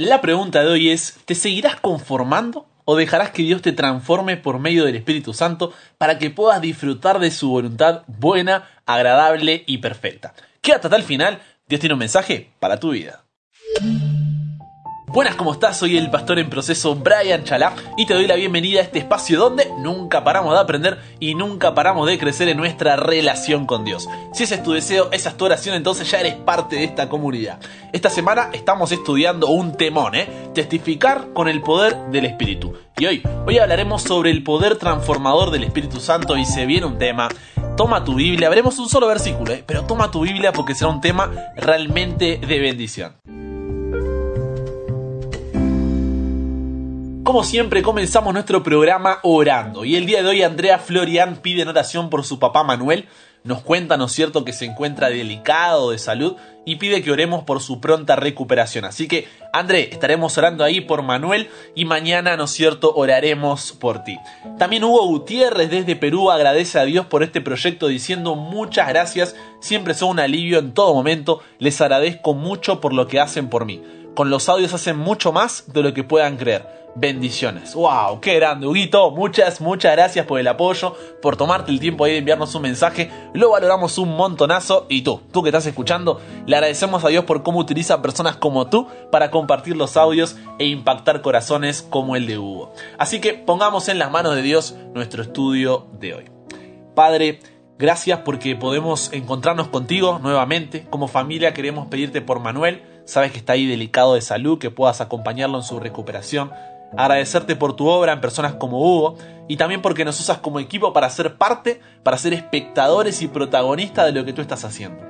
La 0.00 0.22
pregunta 0.22 0.62
de 0.62 0.68
hoy 0.70 0.88
es, 0.88 1.18
¿te 1.26 1.34
seguirás 1.34 1.78
conformando 1.78 2.66
o 2.86 2.96
dejarás 2.96 3.32
que 3.32 3.42
Dios 3.42 3.60
te 3.60 3.72
transforme 3.72 4.38
por 4.38 4.58
medio 4.58 4.86
del 4.86 4.96
Espíritu 4.96 5.34
Santo 5.34 5.74
para 5.98 6.16
que 6.16 6.30
puedas 6.30 6.62
disfrutar 6.62 7.18
de 7.18 7.30
su 7.30 7.50
voluntad 7.50 8.04
buena, 8.06 8.66
agradable 8.86 9.62
y 9.66 9.76
perfecta? 9.76 10.32
Quédate 10.62 10.86
hasta 10.86 10.96
el 10.96 11.02
final, 11.02 11.42
Dios 11.68 11.80
tiene 11.82 11.92
un 11.92 11.98
mensaje 11.98 12.50
para 12.60 12.80
tu 12.80 12.92
vida. 12.92 13.24
Buenas, 15.12 15.34
¿cómo 15.34 15.52
estás? 15.52 15.76
Soy 15.76 15.96
el 15.96 16.08
pastor 16.08 16.38
en 16.38 16.48
proceso 16.48 16.94
Brian 16.94 17.42
Chalá 17.42 17.74
y 17.96 18.06
te 18.06 18.14
doy 18.14 18.28
la 18.28 18.36
bienvenida 18.36 18.78
a 18.78 18.84
este 18.84 19.00
espacio 19.00 19.40
donde 19.40 19.68
nunca 19.80 20.22
paramos 20.22 20.54
de 20.54 20.60
aprender 20.60 21.00
y 21.18 21.34
nunca 21.34 21.74
paramos 21.74 22.06
de 22.06 22.16
crecer 22.16 22.48
en 22.48 22.56
nuestra 22.56 22.94
relación 22.94 23.66
con 23.66 23.84
Dios. 23.84 24.08
Si 24.32 24.44
ese 24.44 24.54
es 24.54 24.62
tu 24.62 24.70
deseo, 24.70 25.08
esa 25.10 25.30
es 25.30 25.36
tu 25.36 25.46
oración, 25.46 25.74
entonces 25.74 26.08
ya 26.08 26.20
eres 26.20 26.36
parte 26.36 26.76
de 26.76 26.84
esta 26.84 27.08
comunidad. 27.08 27.58
Esta 27.92 28.08
semana 28.08 28.50
estamos 28.52 28.92
estudiando 28.92 29.48
un 29.48 29.76
temón, 29.76 30.14
¿eh? 30.14 30.28
Testificar 30.54 31.32
con 31.32 31.48
el 31.48 31.60
poder 31.60 31.96
del 32.12 32.26
Espíritu. 32.26 32.74
Y 32.96 33.06
hoy, 33.06 33.22
hoy 33.48 33.58
hablaremos 33.58 34.02
sobre 34.02 34.30
el 34.30 34.44
poder 34.44 34.76
transformador 34.76 35.50
del 35.50 35.64
Espíritu 35.64 35.98
Santo 35.98 36.36
y 36.36 36.44
se 36.44 36.66
viene 36.66 36.86
un 36.86 36.98
tema 36.98 37.28
toma 37.76 38.04
tu 38.04 38.14
Biblia, 38.14 38.48
veremos 38.48 38.78
un 38.78 38.88
solo 38.88 39.08
versículo, 39.08 39.54
¿eh? 39.54 39.64
pero 39.66 39.84
toma 39.86 40.10
tu 40.10 40.20
Biblia 40.20 40.52
porque 40.52 40.74
será 40.76 40.90
un 40.90 41.00
tema 41.00 41.32
realmente 41.56 42.38
de 42.46 42.58
bendición. 42.60 43.49
Como 47.30 47.44
siempre, 47.44 47.80
comenzamos 47.80 48.34
nuestro 48.34 48.64
programa 48.64 49.20
orando. 49.22 49.84
Y 49.84 49.94
el 49.94 50.04
día 50.04 50.20
de 50.20 50.28
hoy, 50.28 50.42
Andrea 50.42 50.80
Florian 50.80 51.36
pide 51.36 51.62
oración 51.62 52.10
por 52.10 52.24
su 52.24 52.40
papá 52.40 52.64
Manuel. 52.64 53.06
Nos 53.44 53.62
cuenta, 53.62 53.96
¿no 53.96 54.06
es 54.06 54.12
cierto?, 54.12 54.44
que 54.44 54.52
se 54.52 54.64
encuentra 54.64 55.10
delicado 55.10 55.92
de 55.92 55.98
salud 55.98 56.34
y 56.66 56.74
pide 56.74 57.04
que 57.04 57.12
oremos 57.12 57.44
por 57.44 57.60
su 57.60 57.80
pronta 57.80 58.16
recuperación. 58.16 58.84
Así 58.84 59.06
que, 59.06 59.28
André, 59.52 59.90
estaremos 59.92 60.36
orando 60.38 60.64
ahí 60.64 60.80
por 60.80 61.02
Manuel 61.02 61.48
y 61.76 61.84
mañana, 61.84 62.36
¿no 62.36 62.44
es 62.46 62.50
cierto?, 62.50 62.92
oraremos 62.96 63.70
por 63.70 64.02
ti. 64.02 64.18
También 64.58 64.82
Hugo 64.82 65.06
Gutiérrez 65.06 65.70
desde 65.70 65.94
Perú 65.94 66.32
agradece 66.32 66.80
a 66.80 66.84
Dios 66.84 67.06
por 67.06 67.22
este 67.22 67.40
proyecto 67.40 67.86
diciendo 67.86 68.34
muchas 68.34 68.88
gracias, 68.88 69.36
siempre 69.60 69.94
son 69.94 70.08
un 70.08 70.18
alivio 70.18 70.58
en 70.58 70.74
todo 70.74 70.94
momento, 70.94 71.38
les 71.60 71.80
agradezco 71.80 72.34
mucho 72.34 72.80
por 72.80 72.92
lo 72.92 73.06
que 73.06 73.20
hacen 73.20 73.48
por 73.48 73.66
mí. 73.66 73.80
Con 74.16 74.30
los 74.30 74.48
audios 74.48 74.74
hacen 74.74 74.98
mucho 74.98 75.30
más 75.30 75.72
de 75.72 75.84
lo 75.84 75.94
que 75.94 76.02
puedan 76.02 76.36
creer 76.36 76.79
bendiciones. 76.94 77.74
¡Wow! 77.74 78.20
¡Qué 78.20 78.34
grande, 78.36 78.66
Huguito! 78.66 79.10
Muchas, 79.10 79.60
muchas 79.60 79.92
gracias 79.92 80.26
por 80.26 80.40
el 80.40 80.48
apoyo, 80.48 80.94
por 81.22 81.36
tomarte 81.36 81.70
el 81.70 81.80
tiempo 81.80 82.04
ahí 82.04 82.12
de 82.12 82.18
enviarnos 82.18 82.54
un 82.54 82.62
mensaje. 82.62 83.10
Lo 83.32 83.50
valoramos 83.50 83.98
un 83.98 84.16
montonazo. 84.16 84.86
Y 84.88 85.02
tú, 85.02 85.20
tú 85.32 85.42
que 85.42 85.50
estás 85.50 85.66
escuchando, 85.66 86.20
le 86.46 86.56
agradecemos 86.56 87.04
a 87.04 87.08
Dios 87.08 87.24
por 87.24 87.42
cómo 87.42 87.58
utiliza 87.58 88.02
personas 88.02 88.36
como 88.36 88.68
tú 88.68 88.88
para 89.10 89.30
compartir 89.30 89.76
los 89.76 89.96
audios 89.96 90.36
e 90.58 90.66
impactar 90.66 91.22
corazones 91.22 91.82
como 91.82 92.16
el 92.16 92.26
de 92.26 92.38
Hugo. 92.38 92.72
Así 92.98 93.20
que 93.20 93.34
pongamos 93.34 93.88
en 93.88 93.98
las 93.98 94.10
manos 94.10 94.34
de 94.34 94.42
Dios 94.42 94.74
nuestro 94.94 95.22
estudio 95.22 95.86
de 95.98 96.14
hoy. 96.14 96.24
Padre, 96.94 97.40
gracias 97.78 98.20
porque 98.24 98.56
podemos 98.56 99.12
encontrarnos 99.12 99.68
contigo 99.68 100.18
nuevamente. 100.20 100.86
Como 100.90 101.08
familia 101.08 101.54
queremos 101.54 101.86
pedirte 101.86 102.20
por 102.20 102.40
Manuel. 102.40 102.82
Sabes 103.04 103.32
que 103.32 103.38
está 103.38 103.54
ahí 103.54 103.66
delicado 103.66 104.14
de 104.14 104.20
salud, 104.20 104.58
que 104.58 104.70
puedas 104.70 105.00
acompañarlo 105.00 105.58
en 105.58 105.64
su 105.64 105.80
recuperación 105.80 106.52
agradecerte 106.96 107.56
por 107.56 107.76
tu 107.76 107.86
obra 107.86 108.12
en 108.12 108.20
personas 108.20 108.54
como 108.54 108.80
Hugo 108.80 109.16
y 109.48 109.56
también 109.56 109.82
porque 109.82 110.04
nos 110.04 110.20
usas 110.20 110.38
como 110.38 110.60
equipo 110.60 110.92
para 110.92 111.10
ser 111.10 111.36
parte, 111.36 111.80
para 112.02 112.16
ser 112.18 112.32
espectadores 112.32 113.22
y 113.22 113.28
protagonistas 113.28 114.06
de 114.06 114.12
lo 114.12 114.24
que 114.24 114.32
tú 114.32 114.42
estás 114.42 114.64
haciendo. 114.64 115.02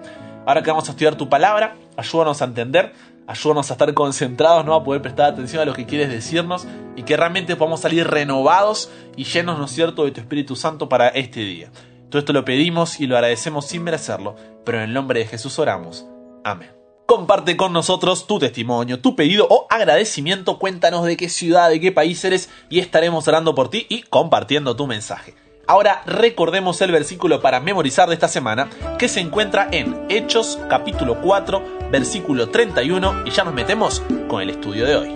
Ahora 0.46 0.62
que 0.62 0.70
vamos 0.70 0.88
a 0.88 0.92
estudiar 0.92 1.16
tu 1.16 1.28
palabra, 1.28 1.76
ayúdanos 1.96 2.40
a 2.40 2.46
entender, 2.46 2.92
ayúdanos 3.26 3.70
a 3.70 3.74
estar 3.74 3.92
concentrados, 3.94 4.64
¿no? 4.64 4.74
a 4.74 4.82
poder 4.82 5.02
prestar 5.02 5.32
atención 5.32 5.62
a 5.62 5.64
lo 5.64 5.74
que 5.74 5.86
quieres 5.86 6.10
decirnos 6.10 6.66
y 6.96 7.02
que 7.02 7.16
realmente 7.16 7.56
podamos 7.56 7.80
salir 7.80 8.08
renovados 8.08 8.90
y 9.16 9.24
llenos, 9.24 9.58
¿no 9.58 9.66
es 9.66 9.70
cierto?, 9.70 10.04
de 10.04 10.12
tu 10.12 10.20
Espíritu 10.20 10.56
Santo 10.56 10.88
para 10.88 11.08
este 11.08 11.40
día. 11.40 11.70
Todo 12.08 12.18
esto 12.18 12.32
lo 12.32 12.44
pedimos 12.44 12.98
y 12.98 13.06
lo 13.06 13.16
agradecemos 13.16 13.66
sin 13.66 13.84
merecerlo, 13.84 14.34
pero 14.64 14.78
en 14.78 14.84
el 14.84 14.94
nombre 14.94 15.20
de 15.20 15.26
Jesús 15.26 15.58
oramos. 15.58 16.06
Amén. 16.42 16.79
Comparte 17.10 17.56
con 17.56 17.72
nosotros 17.72 18.28
tu 18.28 18.38
testimonio, 18.38 19.00
tu 19.00 19.16
pedido 19.16 19.44
o 19.50 19.66
agradecimiento. 19.68 20.60
Cuéntanos 20.60 21.04
de 21.04 21.16
qué 21.16 21.28
ciudad, 21.28 21.68
de 21.68 21.80
qué 21.80 21.90
país 21.90 22.24
eres 22.24 22.50
y 22.68 22.78
estaremos 22.78 23.26
orando 23.26 23.52
por 23.52 23.68
ti 23.68 23.84
y 23.88 24.02
compartiendo 24.02 24.76
tu 24.76 24.86
mensaje. 24.86 25.34
Ahora 25.66 26.04
recordemos 26.06 26.80
el 26.82 26.92
versículo 26.92 27.40
para 27.42 27.58
memorizar 27.58 28.06
de 28.06 28.14
esta 28.14 28.28
semana 28.28 28.70
que 28.96 29.08
se 29.08 29.18
encuentra 29.18 29.66
en 29.72 30.06
Hechos 30.08 30.56
capítulo 30.68 31.20
4 31.20 31.90
versículo 31.90 32.48
31 32.48 33.26
y 33.26 33.30
ya 33.30 33.42
nos 33.42 33.54
metemos 33.54 34.04
con 34.28 34.42
el 34.42 34.50
estudio 34.50 34.86
de 34.86 34.94
hoy. 34.94 35.14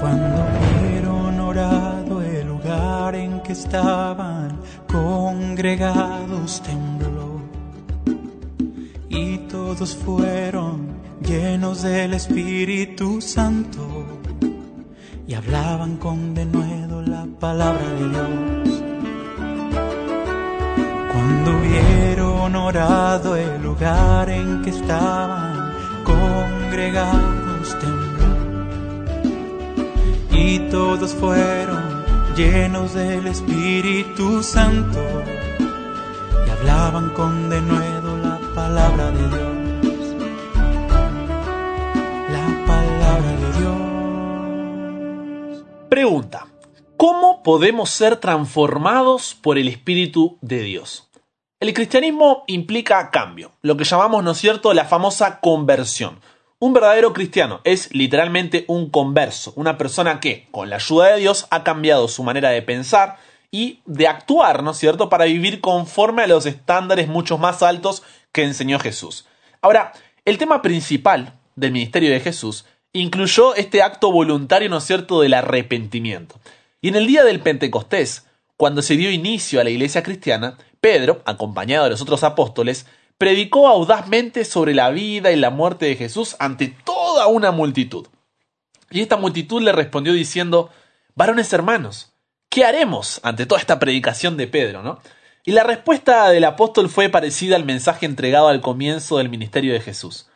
Cuando 0.00 0.46
vieron 0.80 1.40
orado 1.40 2.22
el 2.22 2.48
lugar 2.48 3.14
en 3.14 3.42
que 3.42 3.52
estaban 3.52 4.58
congregados 4.90 6.62
y 9.18 9.38
todos 9.48 9.96
fueron 9.96 10.86
llenos 11.20 11.82
del 11.82 12.14
Espíritu 12.14 13.20
Santo 13.20 13.82
y 15.26 15.34
hablaban 15.34 15.96
con 15.96 16.34
denuedo 16.34 17.02
la 17.02 17.26
palabra 17.40 17.86
de 17.98 18.08
Dios. 18.08 18.82
Cuando 21.12 21.60
vieron 21.60 22.54
orado 22.54 23.34
el 23.34 23.60
lugar 23.62 24.30
en 24.30 24.62
que 24.62 24.70
estaban 24.70 25.72
congregados 26.04 27.76
tembló 27.80 28.30
y 30.30 30.60
todos 30.70 31.12
fueron 31.14 32.04
llenos 32.36 32.94
del 32.94 33.26
Espíritu 33.26 34.42
Santo 34.44 35.00
y 36.46 36.50
hablaban 36.50 37.10
con 37.10 37.50
denuedo 37.50 37.97
palabra 38.68 39.10
de 39.12 39.28
Dios. 39.28 39.56
La 42.28 42.46
palabra 42.66 43.32
de 43.32 43.48
Dios. 43.58 43.76
Pregunta. 45.88 46.46
¿Cómo 46.98 47.42
podemos 47.42 47.88
ser 47.88 48.16
transformados 48.16 49.34
por 49.34 49.56
el 49.56 49.68
Espíritu 49.68 50.36
de 50.42 50.62
Dios? 50.62 51.08
El 51.60 51.72
cristianismo 51.72 52.44
implica 52.46 53.10
cambio, 53.10 53.52
lo 53.62 53.76
que 53.76 53.84
llamamos, 53.84 54.22
¿no 54.22 54.32
es 54.32 54.38
cierto?, 54.38 54.74
la 54.74 54.84
famosa 54.84 55.40
conversión. 55.40 56.20
Un 56.58 56.74
verdadero 56.74 57.12
cristiano 57.14 57.60
es 57.64 57.94
literalmente 57.94 58.64
un 58.68 58.90
converso, 58.90 59.52
una 59.56 59.78
persona 59.78 60.20
que, 60.20 60.48
con 60.50 60.68
la 60.68 60.76
ayuda 60.76 61.06
de 61.06 61.20
Dios, 61.20 61.46
ha 61.50 61.64
cambiado 61.64 62.08
su 62.08 62.22
manera 62.22 62.50
de 62.50 62.62
pensar 62.62 63.16
y 63.50 63.80
de 63.86 64.06
actuar, 64.08 64.62
¿no 64.62 64.72
es 64.72 64.78
cierto?, 64.78 65.08
para 65.08 65.24
vivir 65.24 65.60
conforme 65.60 66.22
a 66.22 66.26
los 66.26 66.46
estándares 66.46 67.08
mucho 67.08 67.38
más 67.38 67.62
altos 67.62 68.02
que 68.32 68.44
enseñó 68.44 68.78
Jesús. 68.78 69.26
Ahora, 69.62 69.92
el 70.24 70.38
tema 70.38 70.62
principal 70.62 71.38
del 71.56 71.72
ministerio 71.72 72.10
de 72.10 72.20
Jesús 72.20 72.66
incluyó 72.92 73.54
este 73.54 73.82
acto 73.82 74.12
voluntario, 74.12 74.68
¿no 74.68 74.78
es 74.78 74.84
cierto?, 74.84 75.20
del 75.20 75.34
arrepentimiento. 75.34 76.38
Y 76.80 76.88
en 76.88 76.96
el 76.96 77.06
día 77.06 77.24
del 77.24 77.40
Pentecostés, 77.40 78.26
cuando 78.56 78.82
se 78.82 78.96
dio 78.96 79.10
inicio 79.10 79.60
a 79.60 79.64
la 79.64 79.70
iglesia 79.70 80.02
cristiana, 80.02 80.58
Pedro, 80.80 81.22
acompañado 81.24 81.84
de 81.84 81.90
los 81.90 82.02
otros 82.02 82.24
apóstoles, 82.24 82.86
predicó 83.16 83.66
audazmente 83.66 84.44
sobre 84.44 84.74
la 84.74 84.90
vida 84.90 85.32
y 85.32 85.36
la 85.36 85.50
muerte 85.50 85.86
de 85.86 85.96
Jesús 85.96 86.36
ante 86.38 86.68
toda 86.84 87.26
una 87.26 87.50
multitud. 87.50 88.06
Y 88.90 89.00
esta 89.00 89.16
multitud 89.16 89.60
le 89.60 89.72
respondió 89.72 90.12
diciendo, 90.12 90.70
varones 91.14 91.52
hermanos, 91.52 92.12
¿qué 92.48 92.64
haremos 92.64 93.20
ante 93.22 93.46
toda 93.46 93.60
esta 93.60 93.78
predicación 93.78 94.36
de 94.36 94.46
Pedro, 94.46 94.82
no? 94.82 95.00
Y 95.44 95.52
la 95.52 95.64
respuesta 95.64 96.28
del 96.28 96.44
apóstol 96.44 96.90
fue 96.90 97.08
parecida 97.08 97.56
al 97.56 97.64
mensaje 97.64 98.06
entregado 98.06 98.48
al 98.48 98.60
comienzo 98.60 99.18
del 99.18 99.30
ministerio 99.30 99.72
de 99.72 99.80
Jesús. 99.80 100.28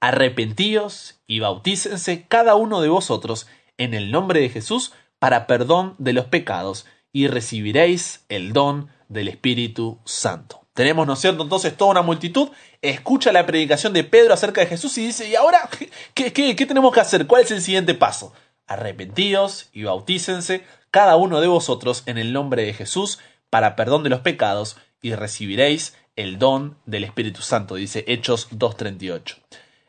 Arrepentíos 0.00 1.20
y 1.26 1.40
bautícense 1.40 2.26
cada 2.26 2.56
uno 2.56 2.80
de 2.80 2.88
vosotros 2.88 3.46
en 3.78 3.94
el 3.94 4.10
nombre 4.10 4.40
de 4.40 4.48
Jesús 4.48 4.92
para 5.18 5.46
perdón 5.46 5.94
de 5.98 6.12
los 6.12 6.26
pecados 6.26 6.86
y 7.12 7.28
recibiréis 7.28 8.24
el 8.28 8.52
don 8.52 8.88
del 9.08 9.28
Espíritu 9.28 9.98
Santo. 10.04 10.66
Tenemos, 10.74 11.06
¿no 11.06 11.14
es 11.14 11.20
cierto? 11.20 11.42
Entonces 11.42 11.76
toda 11.76 11.92
una 11.92 12.02
multitud 12.02 12.50
escucha 12.82 13.32
la 13.32 13.46
predicación 13.46 13.92
de 13.92 14.04
Pedro 14.04 14.34
acerca 14.34 14.60
de 14.60 14.66
Jesús 14.66 14.98
y 14.98 15.06
dice, 15.06 15.28
¿y 15.28 15.34
ahora 15.34 15.70
qué, 16.12 16.32
qué, 16.32 16.54
qué 16.54 16.66
tenemos 16.66 16.92
que 16.92 17.00
hacer? 17.00 17.26
¿Cuál 17.26 17.42
es 17.42 17.50
el 17.50 17.62
siguiente 17.62 17.94
paso? 17.94 18.32
Arrepentíos 18.66 19.70
y 19.72 19.84
bautícense 19.84 20.64
cada 20.90 21.16
uno 21.16 21.40
de 21.40 21.46
vosotros 21.46 22.02
en 22.06 22.18
el 22.18 22.32
nombre 22.32 22.64
de 22.64 22.74
Jesús 22.74 23.18
para 23.50 23.76
perdón 23.76 24.02
de 24.02 24.10
los 24.10 24.20
pecados 24.20 24.76
y 25.00 25.14
recibiréis 25.14 25.96
el 26.16 26.38
don 26.38 26.76
del 26.86 27.04
Espíritu 27.04 27.42
Santo, 27.42 27.76
dice 27.76 28.04
Hechos 28.08 28.50
2.38. 28.50 29.36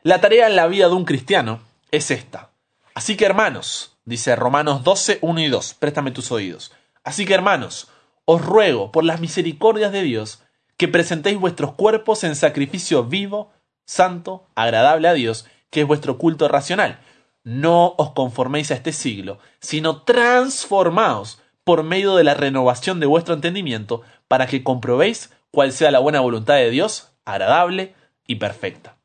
La 0.02 0.20
tarea 0.20 0.46
en 0.46 0.54
la 0.54 0.66
vida 0.66 0.88
de 0.88 0.94
un 0.94 1.04
cristiano 1.04 1.60
es 1.90 2.10
esta. 2.10 2.50
Así 2.94 3.16
que 3.16 3.24
hermanos, 3.24 3.96
dice 4.04 4.36
Romanos 4.36 4.84
12, 4.84 5.18
1 5.22 5.40
y 5.40 5.48
2, 5.48 5.74
préstame 5.74 6.10
tus 6.10 6.30
oídos. 6.30 6.72
Así 7.02 7.26
que 7.26 7.34
hermanos, 7.34 7.88
os 8.26 8.44
ruego 8.44 8.92
por 8.92 9.04
las 9.04 9.20
misericordias 9.20 9.90
de 9.90 10.02
Dios 10.02 10.42
que 10.76 10.86
presentéis 10.86 11.38
vuestros 11.38 11.72
cuerpos 11.72 12.22
en 12.22 12.36
sacrificio 12.36 13.04
vivo, 13.04 13.50
santo, 13.86 14.46
agradable 14.54 15.08
a 15.08 15.14
Dios, 15.14 15.46
que 15.70 15.80
es 15.80 15.86
vuestro 15.86 16.18
culto 16.18 16.46
racional 16.46 17.00
no 17.48 17.94
os 17.96 18.10
conforméis 18.10 18.70
a 18.70 18.74
este 18.74 18.92
siglo, 18.92 19.38
sino 19.58 20.02
transformaos 20.02 21.40
por 21.64 21.82
medio 21.82 22.14
de 22.14 22.22
la 22.22 22.34
renovación 22.34 23.00
de 23.00 23.06
vuestro 23.06 23.32
entendimiento, 23.32 24.02
para 24.28 24.46
que 24.46 24.62
comprobéis 24.62 25.30
cuál 25.50 25.72
sea 25.72 25.90
la 25.90 25.98
buena 25.98 26.20
voluntad 26.20 26.56
de 26.56 26.68
Dios, 26.68 27.08
agradable 27.24 27.94
y 28.26 28.34
perfecta. 28.34 28.98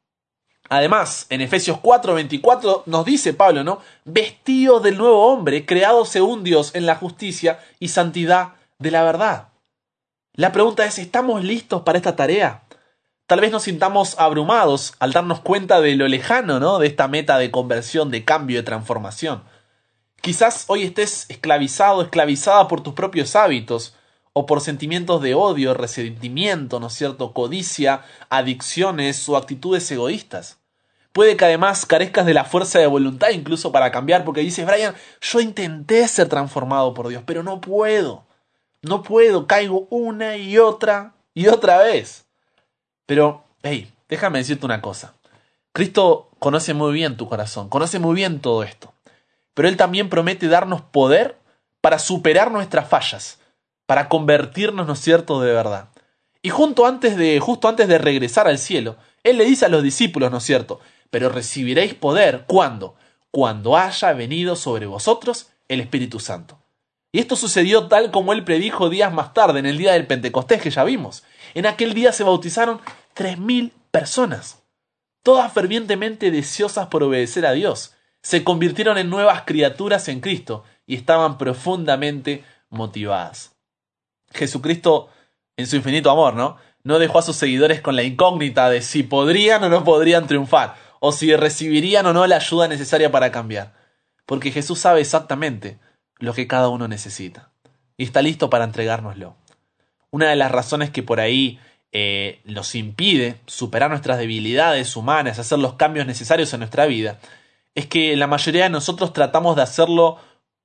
Además, 0.68 1.26
en 1.30 1.40
Efesios 1.40 1.78
4:24 1.78 2.84
nos 2.86 3.06
dice 3.06 3.34
Pablo, 3.34 3.64
¿no? 3.64 3.80
Vestidos 4.04 4.84
del 4.84 4.98
nuevo 4.98 5.26
hombre, 5.28 5.66
creado 5.66 6.04
según 6.04 6.44
Dios 6.44 6.76
en 6.76 6.86
la 6.86 6.96
justicia 6.96 7.60
y 7.80 7.88
santidad 7.88 8.56
de 8.78 8.92
la 8.92 9.04
verdad. 9.04 9.54
La 10.34 10.52
pregunta 10.52 10.86
es, 10.86 11.00
¿estamos 11.00 11.46
listos 11.46 11.84
para 11.84 11.98
esta 11.98 12.18
tarea? 12.18 12.64
Tal 13.34 13.42
vez 13.42 13.52
nos 13.52 13.64
sintamos 13.64 14.16
abrumados 14.20 14.94
al 15.00 15.12
darnos 15.12 15.40
cuenta 15.40 15.82
de 15.82 15.96
lo 15.96 16.08
lejano, 16.08 16.60
¿no? 16.60 16.78
De 16.78 16.86
esta 16.86 17.08
meta 17.08 17.40
de 17.40 17.50
conversión, 17.50 18.12
de 18.12 18.24
cambio, 18.24 18.58
de 18.58 18.64
transformación. 18.64 19.42
Quizás 20.22 20.66
hoy 20.68 20.84
estés 20.84 21.26
esclavizado, 21.30 22.04
esclavizada 22.04 22.68
por 22.68 22.82
tus 22.82 22.94
propios 22.94 23.36
hábitos, 23.36 23.96
o 24.34 24.46
por 24.46 24.62
sentimientos 24.62 25.20
de 25.24 25.34
odio, 25.34 25.74
resentimiento, 25.74 26.80
¿no 26.80 26.86
es 26.86 26.94
cierto?, 26.94 27.34
codicia, 27.34 28.04
adicciones 28.30 29.28
o 29.28 29.36
actitudes 29.36 29.90
egoístas. 29.90 30.60
Puede 31.12 31.36
que 31.36 31.46
además 31.46 31.88
carezcas 31.88 32.28
de 32.28 32.36
la 32.36 32.46
fuerza 32.46 32.78
de 32.78 32.86
voluntad 32.86 33.32
incluso 33.32 33.72
para 33.72 33.90
cambiar, 33.92 34.26
porque 34.26 34.42
dices, 34.42 34.64
Brian, 34.68 34.94
yo 35.22 35.42
intenté 35.42 36.08
ser 36.08 36.30
transformado 36.30 36.94
por 36.94 37.08
Dios, 37.08 37.24
pero 37.26 37.42
no 37.42 37.62
puedo. 37.62 38.28
No 38.84 39.02
puedo, 39.02 39.48
caigo 39.48 39.88
una 39.90 40.38
y 40.38 40.60
otra 40.60 41.16
y 41.34 41.48
otra 41.48 41.80
vez. 41.80 42.23
Pero, 43.14 43.44
hey, 43.62 43.94
déjame 44.10 44.40
decirte 44.40 44.66
una 44.66 44.82
cosa. 44.82 45.14
Cristo 45.72 46.32
conoce 46.40 46.74
muy 46.74 46.94
bien 46.94 47.16
tu 47.16 47.30
corazón, 47.30 47.70
conoce 47.70 48.00
muy 48.00 48.16
bien 48.16 48.40
todo 48.40 48.64
esto. 48.64 48.92
Pero 49.54 49.68
Él 49.68 49.78
también 49.78 50.10
promete 50.10 50.48
darnos 50.48 50.82
poder 50.82 51.38
para 51.80 52.00
superar 52.00 52.50
nuestras 52.50 52.90
fallas, 52.90 53.38
para 53.86 54.10
convertirnos, 54.10 54.88
¿no 54.88 54.94
es 54.94 55.00
cierto?, 55.00 55.42
de 55.42 55.54
verdad. 55.54 55.90
Y 56.42 56.50
justo 56.50 56.88
antes 56.88 57.16
de, 57.16 57.40
justo 57.40 57.68
antes 57.68 57.88
de 57.88 58.00
regresar 58.00 58.48
al 58.48 58.58
cielo, 58.58 58.96
Él 59.24 59.38
le 59.38 59.46
dice 59.46 59.68
a 59.68 59.70
los 59.70 59.84
discípulos, 59.84 60.32
¿no 60.32 60.38
es 60.38 60.44
cierto?, 60.44 60.80
pero 61.12 61.30
recibiréis 61.30 61.94
poder, 61.94 62.46
¿cuándo? 62.48 62.96
Cuando 63.30 63.78
haya 63.78 64.12
venido 64.14 64.56
sobre 64.56 64.88
vosotros 64.88 65.52
el 65.68 65.82
Espíritu 65.82 66.20
Santo. 66.20 66.64
Y 67.12 67.20
esto 67.20 67.36
sucedió 67.36 67.90
tal 67.90 68.10
como 68.10 68.34
Él 68.34 68.44
predijo 68.44 68.90
días 68.90 69.14
más 69.14 69.36
tarde, 69.36 69.60
en 69.60 69.68
el 69.68 69.78
día 69.78 69.94
del 69.94 70.08
Pentecostés 70.08 70.64
que 70.64 70.72
ya 70.72 70.84
vimos. 70.84 71.24
En 71.54 71.68
aquel 71.68 71.94
día 71.94 72.12
se 72.12 72.24
bautizaron 72.24 72.82
tres 73.14 73.38
mil 73.38 73.74
personas, 73.92 74.64
todas 75.24 75.52
fervientemente 75.54 76.32
deseosas 76.32 76.88
por 76.88 77.04
obedecer 77.04 77.46
a 77.46 77.54
Dios. 77.54 77.94
Se 78.22 78.44
convirtieron 78.44 78.98
en 78.98 79.10
nuevas 79.10 79.44
criaturas 79.44 80.08
en 80.08 80.22
Cristo 80.22 80.64
y 80.86 80.96
estaban 80.96 81.38
profundamente 81.38 82.44
motivadas. 82.70 83.56
Jesucristo, 84.32 85.10
en 85.58 85.68
su 85.68 85.76
infinito 85.76 86.10
amor, 86.10 86.34
¿no? 86.34 86.58
No 86.84 87.00
dejó 87.00 87.20
a 87.20 87.24
sus 87.24 87.36
seguidores 87.36 87.82
con 87.82 87.96
la 87.96 88.04
incógnita 88.04 88.70
de 88.70 88.82
si 88.82 89.04
podrían 89.04 89.64
o 89.64 89.70
no 89.70 89.84
podrían 89.84 90.28
triunfar, 90.28 90.76
o 91.00 91.12
si 91.12 91.36
recibirían 91.36 92.06
o 92.06 92.14
no 92.14 92.26
la 92.28 92.38
ayuda 92.38 92.68
necesaria 92.68 93.12
para 93.12 93.32
cambiar. 93.32 93.74
Porque 94.26 94.52
Jesús 94.52 94.80
sabe 94.80 95.02
exactamente 95.02 95.80
lo 96.18 96.34
que 96.34 96.48
cada 96.48 96.70
uno 96.70 96.88
necesita. 96.88 97.52
Y 97.98 98.04
está 98.04 98.22
listo 98.22 98.50
para 98.50 98.64
entregárnoslo. 98.64 99.36
Una 100.12 100.30
de 100.30 100.36
las 100.36 100.52
razones 100.52 100.90
que 100.90 101.04
por 101.04 101.20
ahí 101.20 101.60
eh, 101.94 102.42
nos 102.46 102.74
impide 102.74 103.40
superar 103.46 103.90
nuestras 103.92 104.18
debilidades 104.18 104.96
humanas, 104.96 105.38
hacer 105.38 105.60
los 105.60 105.76
cambios 105.76 106.08
necesarios 106.08 106.52
en 106.54 106.60
nuestra 106.60 106.88
vida, 106.88 107.20
es 107.76 107.86
que 107.86 108.16
la 108.18 108.28
mayoría 108.28 108.64
de 108.64 108.70
nosotros 108.72 109.14
tratamos 109.14 109.56
de 109.56 109.62
hacerlo 109.62 110.18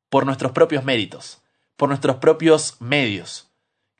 por 0.09 0.25
nuestros 0.25 0.53
propios 0.53 0.85
méritos, 0.85 1.43
por 1.77 1.91
nuestros 1.91 2.17
propios 2.17 2.77
medios 2.81 3.49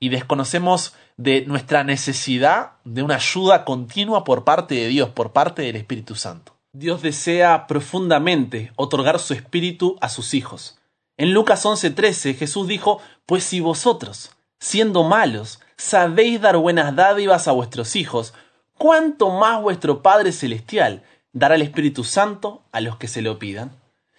y 0.01 0.09
desconocemos 0.09 0.95
de 1.17 1.45
nuestra 1.47 1.85
necesidad 1.85 2.73
de 2.85 3.03
una 3.03 3.17
ayuda 3.17 3.65
continua 3.65 4.25
por 4.25 4.45
parte 4.45 4.77
de 4.77 4.89
Dios, 4.89 5.11
por 5.11 5.33
parte 5.33 5.63
del 5.63 5.77
Espíritu 5.77 6.15
Santo. 6.15 6.55
Dios 6.73 7.03
desea 7.03 7.67
profundamente 7.67 8.73
otorgar 8.77 9.19
su 9.19 9.35
espíritu 9.35 9.97
a 10.01 10.09
sus 10.09 10.35
hijos. 10.35 10.79
En 11.17 11.33
Lucas 11.35 11.65
11:13 11.65 12.37
Jesús 12.37 12.69
dijo, 12.69 13.01
Pues 13.27 13.45
si 13.45 13.61
vosotros, 13.61 14.31
siendo 14.61 15.03
malos, 15.03 15.61
sabéis 15.79 16.41
dar 16.41 16.57
buenas 16.57 16.95
dádivas 16.95 17.49
a 17.49 17.53
vuestros 17.53 17.97
hijos, 17.97 18.35
¿cuánto 18.77 19.31
más 19.31 19.63
vuestro 19.63 20.03
Padre 20.03 20.33
Celestial 20.33 21.03
dará 21.33 21.55
el 21.55 21.63
Espíritu 21.63 22.05
Santo 22.05 22.63
a 22.73 22.81
los 22.81 22.97
que 22.97 23.09
se 23.09 23.23
lo 23.23 23.39
pidan? 23.39 23.71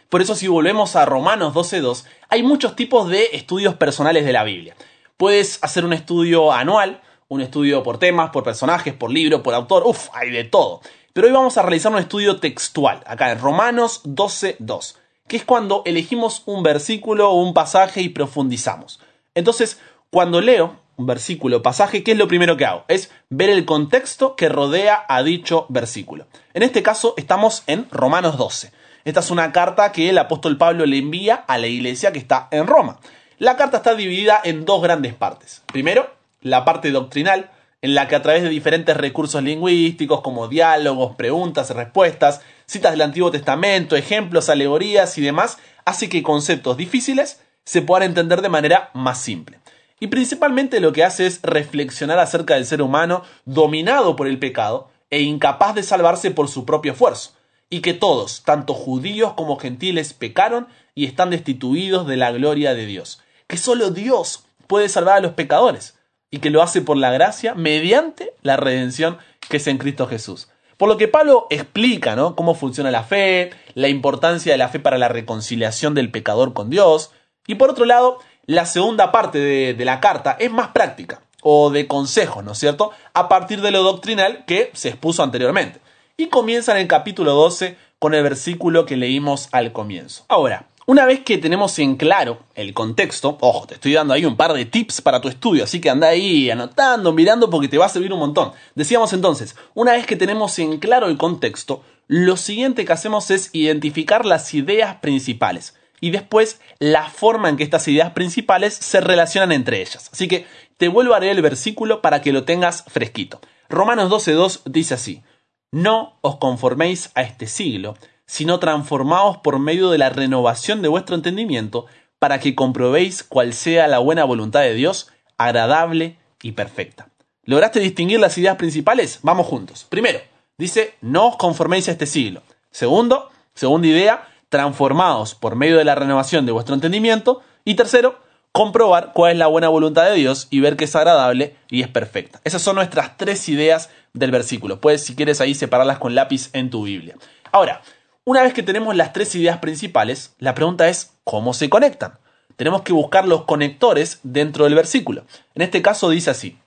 Por 0.07 0.21
eso 0.21 0.33
si 0.33 0.47
volvemos 0.47 0.95
a 0.95 1.05
Romanos 1.05 1.53
12:2, 1.53 2.05
hay 2.29 2.41
muchos 2.41 2.75
tipos 2.75 3.09
de 3.09 3.29
estudios 3.33 3.75
personales 3.75 4.25
de 4.25 4.33
la 4.33 4.43
Biblia. 4.43 4.75
Puedes 5.17 5.59
hacer 5.61 5.85
un 5.85 5.93
estudio 5.93 6.51
anual, 6.51 7.01
un 7.27 7.41
estudio 7.41 7.83
por 7.83 7.99
temas, 7.99 8.31
por 8.31 8.43
personajes, 8.43 8.93
por 8.93 9.11
libro, 9.11 9.43
por 9.43 9.53
autor, 9.53 9.83
uff, 9.85 10.07
hay 10.13 10.31
de 10.31 10.45
todo. 10.45 10.81
Pero 11.13 11.27
hoy 11.27 11.33
vamos 11.33 11.57
a 11.57 11.61
realizar 11.61 11.91
un 11.91 11.99
estudio 11.99 12.39
textual, 12.39 13.03
acá 13.05 13.31
en 13.31 13.39
Romanos 13.39 14.01
12.2, 14.05 14.95
que 15.27 15.37
es 15.37 15.43
cuando 15.43 15.83
elegimos 15.85 16.41
un 16.45 16.63
versículo 16.63 17.29
o 17.29 17.43
un 17.43 17.53
pasaje 17.53 18.01
y 18.01 18.09
profundizamos. 18.09 19.01
Entonces, 19.35 19.79
cuando 20.09 20.41
leo 20.41 20.77
un 20.99 21.05
versículo 21.05 21.63
pasaje, 21.63 22.03
¿qué 22.03 22.11
es 22.11 22.17
lo 22.17 22.27
primero 22.27 22.57
que 22.57 22.65
hago? 22.65 22.83
Es 22.89 23.09
ver 23.29 23.49
el 23.49 23.63
contexto 23.63 24.35
que 24.35 24.49
rodea 24.49 25.05
a 25.07 25.23
dicho 25.23 25.65
versículo. 25.69 26.27
En 26.53 26.61
este 26.61 26.83
caso 26.83 27.13
estamos 27.15 27.63
en 27.67 27.87
Romanos 27.89 28.37
12. 28.37 28.73
Esta 29.05 29.21
es 29.21 29.31
una 29.31 29.53
carta 29.53 29.93
que 29.93 30.09
el 30.09 30.17
apóstol 30.17 30.57
Pablo 30.57 30.85
le 30.85 30.97
envía 30.97 31.35
a 31.35 31.57
la 31.57 31.67
iglesia 31.67 32.11
que 32.11 32.19
está 32.19 32.49
en 32.51 32.67
Roma. 32.67 32.99
La 33.37 33.55
carta 33.55 33.77
está 33.77 33.95
dividida 33.95 34.41
en 34.43 34.65
dos 34.65 34.81
grandes 34.81 35.13
partes. 35.13 35.63
Primero, 35.71 36.13
la 36.41 36.65
parte 36.65 36.91
doctrinal, 36.91 37.49
en 37.81 37.95
la 37.95 38.09
que 38.09 38.17
a 38.17 38.21
través 38.21 38.43
de 38.43 38.49
diferentes 38.49 38.97
recursos 38.97 39.41
lingüísticos 39.41 40.19
como 40.19 40.49
diálogos, 40.49 41.15
preguntas, 41.15 41.69
respuestas, 41.69 42.41
citas 42.65 42.91
del 42.91 43.03
Antiguo 43.03 43.31
Testamento, 43.31 43.95
ejemplos, 43.95 44.49
alegorías 44.49 45.17
y 45.17 45.21
demás, 45.21 45.59
hace 45.85 46.09
que 46.09 46.23
conceptos 46.23 46.75
difíciles 46.75 47.39
se 47.63 47.81
puedan 47.81 48.09
entender 48.09 48.41
de 48.41 48.49
manera 48.49 48.89
más 48.93 49.21
simple. 49.21 49.59
Y 49.99 50.07
principalmente 50.07 50.79
lo 50.79 50.93
que 50.93 51.03
hace 51.03 51.27
es 51.27 51.41
reflexionar 51.41 52.19
acerca 52.19 52.55
del 52.55 52.65
ser 52.65 52.81
humano 52.81 53.23
dominado 53.45 54.15
por 54.15 54.27
el 54.27 54.39
pecado 54.39 54.89
e 55.09 55.21
incapaz 55.21 55.75
de 55.75 55.83
salvarse 55.83 56.31
por 56.31 56.47
su 56.47 56.65
propio 56.65 56.91
esfuerzo, 56.93 57.33
y 57.69 57.81
que 57.81 57.93
todos, 57.93 58.43
tanto 58.43 58.73
judíos 58.73 59.33
como 59.33 59.57
gentiles, 59.57 60.13
pecaron 60.13 60.67
y 60.95 61.05
están 61.05 61.29
destituidos 61.29 62.07
de 62.07 62.17
la 62.17 62.31
gloria 62.31 62.73
de 62.73 62.85
Dios 62.85 63.21
que 63.49 63.57
solo 63.57 63.89
Dios 63.89 64.45
puede 64.67 64.87
salvar 64.89 65.17
a 65.17 65.21
los 65.21 65.33
pecadores 65.33 65.97
y 66.29 66.37
que 66.37 66.51
lo 66.51 66.61
hace 66.61 66.81
por 66.81 66.97
la 66.97 67.11
gracia 67.11 67.55
mediante 67.55 68.31
la 68.43 68.55
redención 68.55 69.17
que 69.49 69.57
es 69.57 69.65
en 69.65 69.79
Cristo 69.79 70.05
Jesús. 70.05 70.49
Por 70.77 70.87
lo 70.87 70.97
que 70.97 71.07
Pablo 71.07 71.47
explica 71.49 72.15
¿no? 72.15 72.35
cómo 72.35 72.53
funciona 72.53 72.91
la 72.91 73.03
fe, 73.03 73.49
la 73.73 73.89
importancia 73.89 74.51
de 74.51 74.59
la 74.59 74.69
fe 74.69 74.79
para 74.79 74.99
la 74.99 75.07
reconciliación 75.07 75.95
del 75.95 76.11
pecador 76.11 76.53
con 76.53 76.69
Dios, 76.69 77.11
y 77.47 77.55
por 77.55 77.71
otro 77.71 77.85
lado, 77.85 78.19
la 78.49 78.65
segunda 78.65 79.11
parte 79.11 79.37
de, 79.37 79.85
la 79.85 79.99
carta 79.99 80.35
es 80.39 80.51
más 80.51 80.69
práctica, 80.69 81.21
o 81.43 81.69
de 81.69 81.85
consejo, 81.85 82.41
¿no 82.41 82.53
es 82.53 82.57
cierto?, 82.57 82.89
a 83.13 83.29
partir 83.29 83.61
de 83.61 83.69
lo 83.69 83.83
doctrinal 83.83 84.43
que 84.47 84.71
se 84.73 84.89
expuso 84.89 85.21
anteriormente. 85.21 85.79
Y 86.17 86.29
comienza 86.29 86.71
en 86.71 86.79
el 86.79 86.87
capítulo 86.87 87.33
12 87.33 87.77
con 87.99 88.15
el 88.15 88.23
versículo 88.23 88.87
que 88.87 88.97
leímos 88.97 89.49
al 89.51 89.71
comienzo. 89.71 90.25
Ahora, 90.27 90.65
una 90.87 91.05
vez 91.05 91.19
que 91.19 91.37
tenemos 91.37 91.77
en 91.77 91.95
claro 91.95 92.39
el 92.55 92.73
contexto, 92.73 93.37
ojo, 93.39 93.67
te 93.67 93.75
estoy 93.75 93.93
dando 93.93 94.15
ahí 94.15 94.25
un 94.25 94.35
par 94.35 94.53
de 94.53 94.65
tips 94.65 95.01
para 95.01 95.21
tu 95.21 95.27
estudio, 95.27 95.65
así 95.65 95.79
que 95.79 95.91
anda 95.91 96.07
ahí 96.07 96.49
anotando, 96.49 97.13
mirando 97.13 97.51
porque 97.51 97.67
te 97.67 97.77
va 97.77 97.85
a 97.85 97.89
servir 97.89 98.11
un 98.11 98.19
montón. 98.19 98.53
Decíamos 98.73 99.13
entonces, 99.13 99.55
una 99.75 99.91
vez 99.91 100.07
que 100.07 100.15
tenemos 100.15 100.57
en 100.57 100.79
claro 100.79 101.05
el 101.05 101.19
contexto, 101.19 101.83
lo 102.07 102.35
siguiente 102.35 102.83
que 102.83 102.93
hacemos 102.93 103.29
es 103.29 103.51
identificar 103.53 104.25
las 104.25 104.51
ideas 104.55 104.95
principales 104.95 105.75
y 106.01 106.11
después 106.11 106.59
la 106.79 107.09
forma 107.09 107.49
en 107.49 107.57
que 107.57 107.63
estas 107.63 107.87
ideas 107.87 108.11
principales 108.11 108.73
se 108.73 109.01
relacionan 109.01 109.51
entre 109.51 109.81
ellas. 109.81 110.09
Así 110.11 110.27
que 110.27 110.45
te 110.77 110.87
vuelvo 110.87 111.13
a 111.13 111.19
leer 111.19 111.35
el 111.35 111.41
versículo 111.41 112.01
para 112.01 112.21
que 112.21 112.33
lo 112.33 112.43
tengas 112.43 112.83
fresquito. 112.87 113.41
Romanos 113.69 114.09
12.2 114.09 114.61
dice 114.65 114.93
así, 114.95 115.23
no 115.71 116.17
os 116.21 116.37
conforméis 116.37 117.11
a 117.15 117.21
este 117.21 117.45
siglo, 117.45 117.95
sino 118.25 118.59
transformaos 118.59 119.37
por 119.37 119.59
medio 119.59 119.89
de 119.89 119.97
la 119.97 120.09
renovación 120.09 120.81
de 120.81 120.87
vuestro 120.87 121.15
entendimiento, 121.15 121.85
para 122.19 122.39
que 122.39 122.55
comprobéis 122.55 123.23
cuál 123.23 123.53
sea 123.53 123.87
la 123.87 123.99
buena 123.99 124.23
voluntad 124.23 124.61
de 124.61 124.73
Dios, 124.73 125.09
agradable 125.37 126.17
y 126.41 126.51
perfecta. 126.51 127.09
¿Lograste 127.43 127.79
distinguir 127.79 128.19
las 128.19 128.37
ideas 128.37 128.57
principales? 128.57 129.19
Vamos 129.23 129.47
juntos. 129.47 129.85
Primero, 129.89 130.19
dice, 130.57 130.93
no 131.01 131.29
os 131.29 131.37
conforméis 131.37 131.87
a 131.87 131.91
este 131.91 132.05
siglo. 132.05 132.43
Segundo, 132.69 133.29
segunda 133.55 133.87
idea, 133.87 134.27
transformaos 134.49 135.35
por 135.35 135.55
medio 135.55 135.77
de 135.77 135.85
la 135.85 135.95
renovación 135.95 136.45
de 136.45 136.51
vuestro 136.51 136.75
entendimiento. 136.75 137.41
Y 137.65 137.75
tercero, 137.75 138.19
comprobar 138.51 139.11
cuál 139.13 139.33
es 139.33 139.37
la 139.37 139.47
buena 139.47 139.69
voluntad 139.69 140.05
de 140.05 140.15
Dios 140.15 140.47
y 140.49 140.59
ver 140.59 140.75
que 140.75 140.85
es 140.85 140.95
agradable 140.95 141.55
y 141.69 141.81
es 141.81 141.87
perfecta. 141.87 142.41
Esas 142.43 142.61
son 142.61 142.75
nuestras 142.75 143.17
tres 143.17 143.47
ideas 143.47 143.89
del 144.13 144.31
versículo. 144.31 144.81
Puedes, 144.81 145.03
si 145.03 145.15
quieres, 145.15 145.39
ahí 145.39 145.53
separarlas 145.53 145.99
con 145.99 146.15
lápiz 146.15 146.49
en 146.53 146.69
tu 146.69 146.83
Biblia. 146.83 147.15
Ahora, 147.51 147.81
Una 148.29 148.43
vez 148.43 148.53
que 148.53 148.61
tenemos 148.61 148.95
las 148.95 149.11
tres 149.11 149.33
ideas 149.33 149.57
principales, 149.57 150.35
la 150.37 150.53
pregunta 150.53 150.87
es 150.87 151.13
¿cómo 151.23 151.51
se 151.55 151.67
conectan? 151.67 152.19
Tenemos 152.57 152.83
que 152.83 152.93
buscar 152.93 153.27
los 153.27 153.45
conectores 153.45 154.19
dentro 154.21 154.65
del 154.65 154.75
versículo. 154.75 155.23
En 155.55 155.63
este 155.63 155.81
caso 155.81 156.11
dice 156.11 156.29
así, 156.29 156.59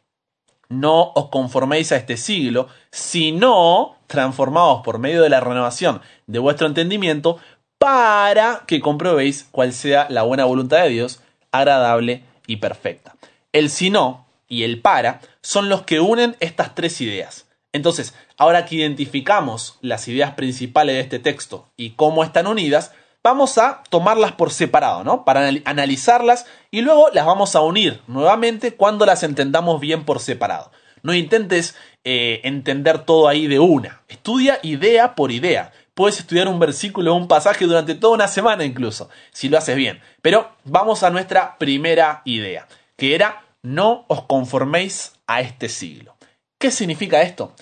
no 0.69 1.12
os 1.15 1.29
conforméis 1.29 1.93
a 1.93 1.97
este 1.97 2.17
siglo, 2.17 2.67
sino 2.91 3.97
transformados 4.09 4.83
por 4.83 4.99
medio 4.99 5.23
de 5.23 5.29
la 5.29 5.39
renovación 5.39 6.01
de 6.27 6.41
vuestro 6.41 6.67
entendimiento 6.67 7.39
para 7.83 8.62
que 8.69 8.81
comprobéis 8.81 9.49
cuál 9.51 9.73
sea 9.73 10.07
la 10.09 10.23
buena 10.23 10.45
voluntad 10.45 10.85
de 10.85 10.91
Dios, 10.91 11.21
agradable 11.51 12.23
y 12.47 12.59
perfecta. 12.59 13.17
El 13.53 13.71
sino 13.71 14.25
y 14.47 14.62
el 14.62 14.81
para 14.81 15.21
son 15.41 15.69
los 15.69 15.83
que 15.83 15.99
unen 15.99 16.37
estas 16.39 16.77
tres 16.77 17.01
ideas. 17.01 17.49
Entonces, 17.73 18.15
ahora 18.37 18.67
que 18.67 18.77
identificamos 18.77 19.79
las 19.81 20.07
ideas 20.07 20.35
principales 20.35 20.95
de 20.95 21.01
este 21.01 21.19
texto 21.19 21.67
y 21.77 21.91
cómo 21.95 22.23
están 22.23 22.47
unidas, 22.47 22.93
vamos 23.25 23.59
a 23.59 23.83
tomarlas 23.91 24.31
por 24.31 24.53
separado, 24.53 25.03
¿no? 25.03 25.25
Para 25.25 25.51
analizarlas 25.65 26.47
y 26.71 26.83
luego 26.83 27.09
las 27.12 27.27
vamos 27.27 27.57
a 27.57 27.62
unir 27.62 28.01
nuevamente 28.07 28.77
cuando 28.77 29.07
las 29.07 29.25
entendamos 29.25 29.81
bien 29.81 30.05
por 30.05 30.21
separado. 30.21 30.71
No 31.03 31.15
intentes 31.15 31.75
eh, 32.05 32.41
entender 32.45 33.01
todo 33.05 33.27
ahí 33.27 33.49
de 33.49 33.59
una. 33.59 34.03
Estudia 34.07 34.61
idea 34.62 35.17
por 35.17 35.33
idea. 35.33 35.73
Puedes 35.95 36.19
estudiar 36.21 36.49
un 36.49 36.59
versículo 36.59 37.13
o 37.13 37.17
un 37.17 37.29
pasaje 37.29 37.67
durante 37.67 37.95
toda 37.95 38.15
una 38.15 38.29
semana 38.29 38.65
incluso, 38.65 39.11
si 39.31 39.49
lo 39.49 39.59
haces 39.59 39.77
bien. 39.77 40.01
Pero 40.23 40.51
vamos 40.65 41.03
a 41.03 41.11
nuestra 41.11 41.59
primera 41.59 42.23
idea, 42.25 42.67
que 42.97 43.15
era 43.15 43.45
no 43.63 44.05
os 44.09 44.23
conforméis 44.23 45.13
a 45.27 45.41
este 45.41 45.69
siglo. 45.69 46.17
¿Qué 46.59 46.71
significa 46.71 47.23
esto? 47.23 47.55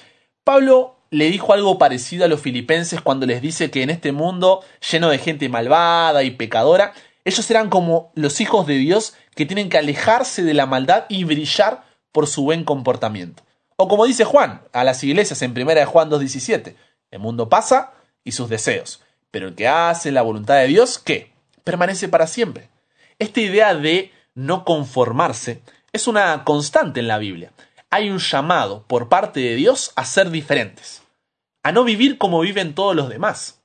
Pablo 0.45 0.97
le 1.11 1.31
dijo 1.31 1.53
algo 1.53 1.77
parecido 1.77 2.25
a 2.25 2.29
los 2.29 2.41
filipenses 2.41 3.01
cuando 3.01 3.27
les 3.27 3.43
dice 3.43 3.71
que 3.71 3.83
en 3.83 3.91
este 3.91 4.13
mundo 4.13 4.63
lleno 4.91 5.11
de 5.11 5.19
gente 5.19 5.49
malvada 5.49 6.23
y 6.23 6.31
pecadora, 6.31 6.93
ellos 7.25 7.51
eran 7.51 7.69
como 7.69 8.13
los 8.15 8.41
hijos 8.41 8.67
de 8.67 8.75
Dios 8.75 9.15
que 9.35 9.45
tienen 9.45 9.69
que 9.69 9.79
alejarse 9.79 10.45
de 10.45 10.55
la 10.55 10.67
maldad 10.67 11.05
y 11.09 11.25
brillar 11.25 11.85
por 12.13 12.27
su 12.27 12.45
buen 12.45 12.65
comportamiento. 12.65 13.43
O 13.77 13.89
como 13.89 14.07
dice 14.07 14.25
Juan 14.25 14.63
a 14.73 14.85
las 14.85 15.03
iglesias 15.03 15.43
en 15.43 15.51
1 15.51 15.87
Juan 15.87 16.11
2.17, 16.11 16.77
el 17.11 17.19
mundo 17.19 17.49
pasa 17.49 17.93
y 18.25 18.33
sus 18.33 18.49
deseos, 18.49 19.03
pero 19.31 19.49
el 19.49 19.55
que 19.55 19.69
hace 19.69 20.13
la 20.13 20.23
voluntad 20.23 20.57
de 20.57 20.67
Dios, 20.67 20.99
¿qué? 20.99 21.33
Permanece 21.65 22.09
para 22.09 22.27
siempre. 22.27 22.69
Esta 23.19 23.41
idea 23.41 23.75
de 23.75 24.13
no 24.35 24.65
conformarse 24.65 25.63
es 25.93 26.07
una 26.07 26.45
constante 26.45 27.01
en 27.01 27.09
la 27.09 27.19
Biblia. 27.19 27.53
Hay 27.91 28.11
un 28.11 28.19
llamado 28.19 28.85
por 28.87 29.09
parte 29.09 29.41
de 29.41 29.57
Dios 29.57 29.93
a 29.97 30.05
ser 30.05 30.31
diferentes, 30.31 31.03
a 31.63 31.73
no 31.73 31.85
vivir 31.85 32.19
como 32.19 32.41
viven 32.41 32.75
todos 32.75 32.95
los 32.95 33.09
demás. 33.09 33.61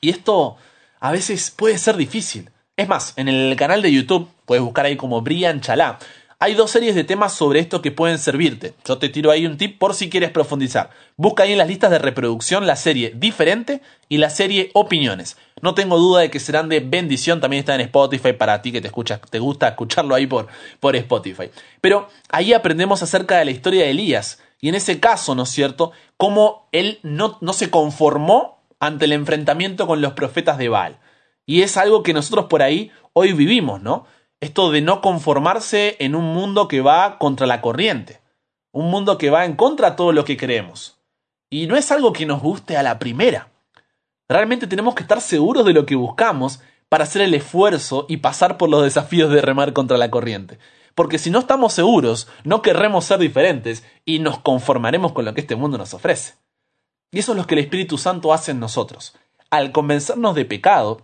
Y 0.00 0.10
esto 0.10 0.56
a 1.00 1.10
veces 1.10 1.50
puede 1.50 1.78
ser 1.78 1.96
difícil. 1.96 2.50
Es 2.76 2.88
más, 2.88 3.14
en 3.16 3.28
el 3.28 3.56
canal 3.56 3.80
de 3.80 3.92
YouTube, 3.92 4.28
puedes 4.44 4.62
buscar 4.62 4.84
ahí 4.84 4.96
como 4.96 5.22
Brian 5.22 5.62
Chalá, 5.62 5.98
hay 6.38 6.54
dos 6.54 6.70
series 6.70 6.94
de 6.94 7.04
temas 7.04 7.32
sobre 7.32 7.60
esto 7.60 7.80
que 7.80 7.90
pueden 7.90 8.18
servirte. 8.18 8.74
Yo 8.84 8.98
te 8.98 9.08
tiro 9.08 9.30
ahí 9.30 9.46
un 9.46 9.56
tip 9.56 9.78
por 9.78 9.94
si 9.94 10.10
quieres 10.10 10.30
profundizar. 10.30 10.90
Busca 11.16 11.44
ahí 11.44 11.52
en 11.52 11.58
las 11.58 11.68
listas 11.68 11.90
de 11.90 11.98
reproducción 11.98 12.66
la 12.66 12.76
serie 12.76 13.14
Diferente 13.16 13.80
y 14.10 14.18
la 14.18 14.28
serie 14.28 14.70
Opiniones. 14.74 15.38
No 15.62 15.74
tengo 15.74 15.98
duda 15.98 16.20
de 16.20 16.30
que 16.30 16.38
serán 16.38 16.68
de 16.68 16.80
bendición. 16.80 17.40
También 17.40 17.60
está 17.60 17.74
en 17.74 17.80
Spotify 17.82 18.34
para 18.34 18.60
ti 18.60 18.70
que 18.70 18.82
te 18.82 18.88
escuchas, 18.88 19.20
te 19.30 19.38
gusta 19.38 19.68
escucharlo 19.68 20.14
ahí 20.14 20.26
por, 20.26 20.48
por 20.78 20.94
Spotify. 20.94 21.50
Pero 21.80 22.08
ahí 22.28 22.52
aprendemos 22.52 23.02
acerca 23.02 23.38
de 23.38 23.46
la 23.46 23.50
historia 23.52 23.84
de 23.84 23.90
Elías. 23.90 24.42
Y 24.60 24.68
en 24.68 24.74
ese 24.74 25.00
caso, 25.00 25.34
¿no 25.34 25.44
es 25.44 25.50
cierto? 25.50 25.92
Cómo 26.18 26.68
él 26.72 26.98
no, 27.02 27.38
no 27.40 27.54
se 27.54 27.70
conformó 27.70 28.62
ante 28.78 29.06
el 29.06 29.12
enfrentamiento 29.12 29.86
con 29.86 30.02
los 30.02 30.12
profetas 30.12 30.58
de 30.58 30.68
Baal. 30.68 30.98
Y 31.46 31.62
es 31.62 31.78
algo 31.78 32.02
que 32.02 32.12
nosotros 32.12 32.46
por 32.46 32.62
ahí 32.62 32.90
hoy 33.14 33.32
vivimos, 33.32 33.80
¿no? 33.80 34.06
Esto 34.40 34.70
de 34.70 34.82
no 34.82 35.00
conformarse 35.00 35.96
en 35.98 36.14
un 36.14 36.24
mundo 36.32 36.68
que 36.68 36.80
va 36.80 37.18
contra 37.18 37.46
la 37.46 37.60
corriente, 37.60 38.20
un 38.72 38.90
mundo 38.90 39.18
que 39.18 39.30
va 39.30 39.44
en 39.44 39.56
contra 39.56 39.90
de 39.90 39.96
todo 39.96 40.12
lo 40.12 40.24
que 40.24 40.36
creemos. 40.36 40.98
Y 41.48 41.66
no 41.66 41.76
es 41.76 41.90
algo 41.92 42.12
que 42.12 42.26
nos 42.26 42.42
guste 42.42 42.76
a 42.76 42.82
la 42.82 42.98
primera. 42.98 43.48
Realmente 44.28 44.66
tenemos 44.66 44.94
que 44.94 45.02
estar 45.02 45.20
seguros 45.20 45.64
de 45.64 45.72
lo 45.72 45.86
que 45.86 45.94
buscamos 45.94 46.60
para 46.88 47.04
hacer 47.04 47.22
el 47.22 47.34
esfuerzo 47.34 48.06
y 48.08 48.18
pasar 48.18 48.58
por 48.58 48.68
los 48.68 48.82
desafíos 48.82 49.30
de 49.30 49.40
remar 49.40 49.72
contra 49.72 49.96
la 49.96 50.10
corriente. 50.10 50.58
Porque 50.94 51.18
si 51.18 51.30
no 51.30 51.40
estamos 51.40 51.72
seguros, 51.72 52.28
no 52.44 52.62
querremos 52.62 53.04
ser 53.04 53.18
diferentes 53.18 53.84
y 54.04 54.18
nos 54.18 54.38
conformaremos 54.38 55.12
con 55.12 55.24
lo 55.24 55.34
que 55.34 55.42
este 55.42 55.56
mundo 55.56 55.78
nos 55.78 55.94
ofrece. 55.94 56.34
Y 57.12 57.20
eso 57.20 57.32
es 57.32 57.38
lo 57.38 57.46
que 57.46 57.54
el 57.54 57.60
Espíritu 57.60 57.98
Santo 57.98 58.32
hace 58.32 58.50
en 58.50 58.60
nosotros. 58.60 59.14
Al 59.50 59.72
convencernos 59.72 60.34
de 60.34 60.44
pecado, 60.44 61.02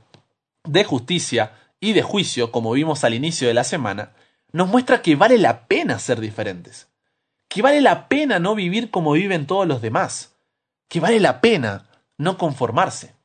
de 0.65 0.85
justicia, 0.85 1.53
y 1.83 1.95
de 1.95 2.03
juicio, 2.03 2.53
como 2.53 2.71
vimos 2.71 3.03
al 3.03 3.13
inicio 3.13 3.49
de 3.49 3.55
la 3.55 3.65
semana, 3.65 4.13
nos 4.53 4.69
muestra 4.69 5.03
que 5.03 5.17
vale 5.17 5.37
la 5.37 5.67
pena 5.67 5.99
ser 5.99 6.21
diferentes, 6.21 6.87
que 7.49 7.61
vale 7.61 7.81
la 7.81 8.07
pena 8.07 8.39
no 8.39 8.55
vivir 8.55 8.93
como 8.93 9.13
viven 9.13 9.49
todos 9.49 9.67
los 9.67 9.83
demás, 9.83 10.37
que 10.89 11.01
vale 11.01 11.19
la 11.19 11.41
pena 11.41 11.89
no 12.19 12.39
conformarse. 12.39 13.17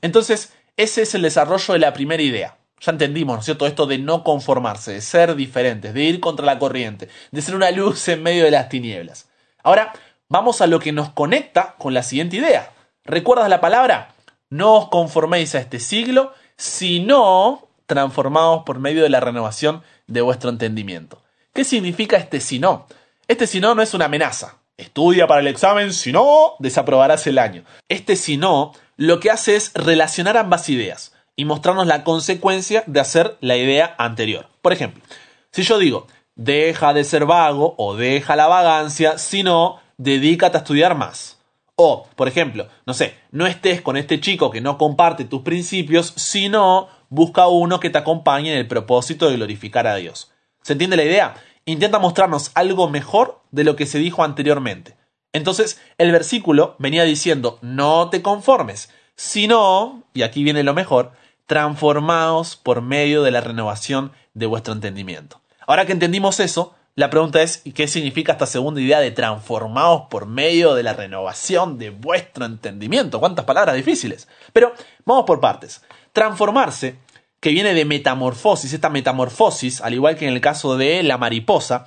Entonces, 0.00 0.54
ese 0.78 1.02
es 1.02 1.14
el 1.14 1.20
desarrollo 1.20 1.74
de 1.74 1.80
la 1.80 1.92
primera 1.92 2.22
idea. 2.22 2.56
Ya 2.80 2.92
entendimos, 2.92 3.34
¿no 3.34 3.40
es 3.40 3.44
cierto? 3.44 3.66
Esto 3.66 3.84
de 3.84 3.98
no 3.98 4.24
conformarse, 4.24 4.94
de 4.94 5.02
ser 5.02 5.34
diferentes, 5.34 5.92
de 5.92 6.02
ir 6.02 6.18
contra 6.18 6.46
la 6.46 6.58
corriente, 6.58 7.10
de 7.30 7.42
ser 7.42 7.56
una 7.56 7.70
luz 7.70 8.08
en 8.08 8.22
medio 8.22 8.44
de 8.44 8.50
las 8.50 8.70
tinieblas. 8.70 9.28
Ahora, 9.62 9.92
vamos 10.30 10.62
a 10.62 10.66
lo 10.66 10.80
que 10.80 10.92
nos 10.92 11.10
conecta 11.10 11.74
con 11.76 11.92
la 11.92 12.02
siguiente 12.02 12.36
idea. 12.36 12.72
¿Recuerdas 13.04 13.50
la 13.50 13.60
palabra? 13.60 14.14
No 14.48 14.76
os 14.76 14.88
conforméis 14.88 15.54
a 15.54 15.58
este 15.58 15.78
siglo, 15.78 16.32
sino 16.56 17.67
transformados 17.88 18.62
por 18.64 18.78
medio 18.78 19.02
de 19.02 19.08
la 19.08 19.18
renovación 19.18 19.82
de 20.06 20.20
vuestro 20.20 20.50
entendimiento. 20.50 21.22
¿Qué 21.52 21.64
significa 21.64 22.16
este 22.18 22.38
si 22.38 22.60
no? 22.60 22.86
Este 23.26 23.48
si 23.48 23.60
no 23.60 23.74
no 23.74 23.82
es 23.82 23.94
una 23.94 24.04
amenaza. 24.04 24.58
Estudia 24.76 25.26
para 25.26 25.40
el 25.40 25.48
examen, 25.48 25.92
si 25.92 26.12
no, 26.12 26.54
desaprobarás 26.60 27.26
el 27.26 27.38
año. 27.38 27.64
Este 27.88 28.14
si 28.14 28.36
no 28.36 28.72
lo 28.96 29.18
que 29.18 29.30
hace 29.30 29.56
es 29.56 29.72
relacionar 29.74 30.36
ambas 30.36 30.68
ideas 30.68 31.14
y 31.34 31.44
mostrarnos 31.44 31.86
la 31.86 32.04
consecuencia 32.04 32.84
de 32.86 33.00
hacer 33.00 33.36
la 33.40 33.56
idea 33.56 33.94
anterior. 33.98 34.48
Por 34.62 34.72
ejemplo, 34.72 35.02
si 35.50 35.62
yo 35.62 35.78
digo, 35.78 36.06
deja 36.36 36.92
de 36.92 37.04
ser 37.04 37.24
vago 37.24 37.74
o 37.78 37.96
deja 37.96 38.36
la 38.36 38.46
vagancia, 38.46 39.18
sino 39.18 39.80
dedícate 39.96 40.58
a 40.58 40.60
estudiar 40.60 40.94
más. 40.94 41.38
O, 41.74 42.08
por 42.16 42.28
ejemplo, 42.28 42.68
no 42.86 42.92
sé, 42.92 43.14
no 43.30 43.46
estés 43.46 43.82
con 43.82 43.96
este 43.96 44.20
chico 44.20 44.50
que 44.50 44.60
no 44.60 44.78
comparte 44.78 45.24
tus 45.24 45.42
principios, 45.42 46.12
sino 46.16 46.88
busca 47.08 47.48
uno 47.48 47.80
que 47.80 47.90
te 47.90 47.98
acompañe 47.98 48.52
en 48.52 48.58
el 48.58 48.68
propósito 48.68 49.28
de 49.28 49.36
glorificar 49.36 49.86
a 49.86 49.96
Dios. 49.96 50.32
¿Se 50.62 50.72
entiende 50.72 50.96
la 50.96 51.04
idea? 51.04 51.34
Intenta 51.64 51.98
mostrarnos 51.98 52.50
algo 52.54 52.88
mejor 52.88 53.40
de 53.50 53.64
lo 53.64 53.76
que 53.76 53.86
se 53.86 53.98
dijo 53.98 54.24
anteriormente. 54.24 54.96
Entonces, 55.32 55.80
el 55.98 56.12
versículo 56.12 56.76
venía 56.78 57.04
diciendo, 57.04 57.58
no 57.60 58.10
te 58.10 58.22
conformes, 58.22 58.90
sino, 59.14 60.04
y 60.14 60.22
aquí 60.22 60.42
viene 60.42 60.62
lo 60.62 60.74
mejor, 60.74 61.12
transformaos 61.46 62.56
por 62.56 62.82
medio 62.82 63.22
de 63.22 63.30
la 63.30 63.40
renovación 63.40 64.12
de 64.34 64.46
vuestro 64.46 64.72
entendimiento. 64.72 65.40
Ahora 65.66 65.86
que 65.86 65.92
entendimos 65.92 66.40
eso, 66.40 66.74
la 66.98 67.10
pregunta 67.10 67.40
es, 67.42 67.62
¿qué 67.76 67.86
significa 67.86 68.32
esta 68.32 68.46
segunda 68.46 68.80
idea 68.80 68.98
de 68.98 69.12
transformaos 69.12 70.08
por 70.10 70.26
medio 70.26 70.74
de 70.74 70.82
la 70.82 70.94
renovación 70.94 71.78
de 71.78 71.90
vuestro 71.90 72.44
entendimiento? 72.44 73.20
¿Cuántas 73.20 73.44
palabras 73.44 73.76
difíciles? 73.76 74.26
Pero 74.52 74.72
vamos 75.04 75.24
por 75.24 75.38
partes. 75.38 75.80
Transformarse, 76.12 76.96
que 77.38 77.50
viene 77.50 77.72
de 77.72 77.84
metamorfosis, 77.84 78.72
esta 78.72 78.88
metamorfosis, 78.88 79.80
al 79.80 79.94
igual 79.94 80.16
que 80.16 80.26
en 80.26 80.34
el 80.34 80.40
caso 80.40 80.76
de 80.76 81.04
la 81.04 81.18
mariposa, 81.18 81.84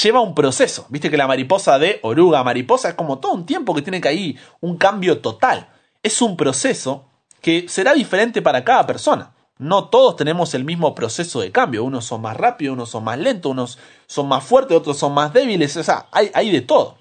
lleva 0.00 0.20
un 0.20 0.32
proceso. 0.32 0.86
Viste 0.90 1.10
que 1.10 1.16
la 1.16 1.26
mariposa 1.26 1.80
de 1.80 1.98
oruga 2.02 2.38
a 2.38 2.44
mariposa 2.44 2.90
es 2.90 2.94
como 2.94 3.18
todo 3.18 3.32
un 3.32 3.46
tiempo 3.46 3.74
que 3.74 3.82
tiene 3.82 4.00
que 4.00 4.10
ahí 4.10 4.38
un 4.60 4.76
cambio 4.76 5.18
total. 5.18 5.70
Es 6.04 6.22
un 6.22 6.36
proceso 6.36 7.08
que 7.40 7.68
será 7.68 7.94
diferente 7.94 8.40
para 8.40 8.62
cada 8.62 8.86
persona. 8.86 9.31
No 9.62 9.88
todos 9.88 10.16
tenemos 10.16 10.54
el 10.54 10.64
mismo 10.64 10.94
proceso 10.94 11.40
de 11.40 11.52
cambio. 11.52 11.84
Unos 11.84 12.04
son 12.04 12.20
más 12.22 12.36
rápidos, 12.36 12.74
unos 12.74 12.90
son 12.90 13.04
más 13.04 13.18
lentos, 13.18 13.52
unos 13.52 13.78
son 14.06 14.28
más 14.28 14.44
fuertes, 14.44 14.76
otros 14.76 14.98
son 14.98 15.14
más 15.14 15.32
débiles. 15.32 15.76
O 15.76 15.82
sea, 15.82 16.06
hay, 16.10 16.30
hay 16.34 16.50
de 16.50 16.60
todo. 16.60 16.96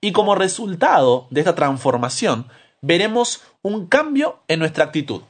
Y 0.00 0.12
como 0.12 0.34
resultado 0.34 1.26
de 1.30 1.40
esta 1.40 1.54
transformación, 1.54 2.48
veremos 2.80 3.42
un 3.62 3.86
cambio 3.86 4.40
en 4.48 4.60
nuestra 4.60 4.84
actitud 4.84 5.22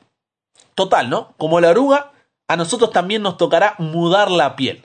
total, 0.76 1.10
¿no? 1.10 1.34
Como 1.38 1.60
la 1.60 1.70
oruga, 1.70 2.12
a 2.46 2.56
nosotros 2.56 2.92
también 2.92 3.22
nos 3.22 3.36
tocará 3.36 3.74
mudar 3.78 4.30
la 4.30 4.54
piel. 4.54 4.84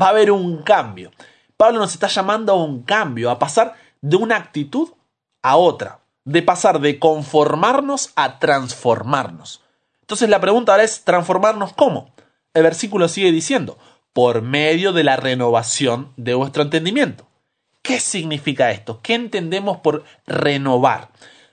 Va 0.00 0.06
a 0.06 0.10
haber 0.10 0.30
un 0.30 0.62
cambio. 0.62 1.10
Pablo 1.56 1.78
nos 1.78 1.94
está 1.94 2.08
llamando 2.08 2.52
a 2.52 2.56
un 2.56 2.82
cambio, 2.82 3.30
a 3.30 3.38
pasar 3.38 3.74
de 4.02 4.16
una 4.16 4.36
actitud 4.36 4.90
a 5.42 5.56
otra, 5.56 6.00
de 6.24 6.42
pasar 6.42 6.80
de 6.80 6.98
conformarnos 6.98 8.12
a 8.16 8.38
transformarnos. 8.38 9.62
Entonces 10.08 10.30
la 10.30 10.40
pregunta 10.40 10.72
ahora 10.72 10.84
es, 10.84 11.04
¿transformarnos 11.04 11.74
cómo? 11.74 12.14
El 12.54 12.62
versículo 12.62 13.08
sigue 13.08 13.30
diciendo, 13.30 13.76
por 14.14 14.40
medio 14.40 14.94
de 14.94 15.04
la 15.04 15.16
renovación 15.16 16.14
de 16.16 16.32
vuestro 16.32 16.62
entendimiento. 16.62 17.28
¿Qué 17.82 18.00
significa 18.00 18.70
esto? 18.70 19.00
¿Qué 19.02 19.12
entendemos 19.12 19.76
por 19.76 20.04
renovar? 20.26 21.10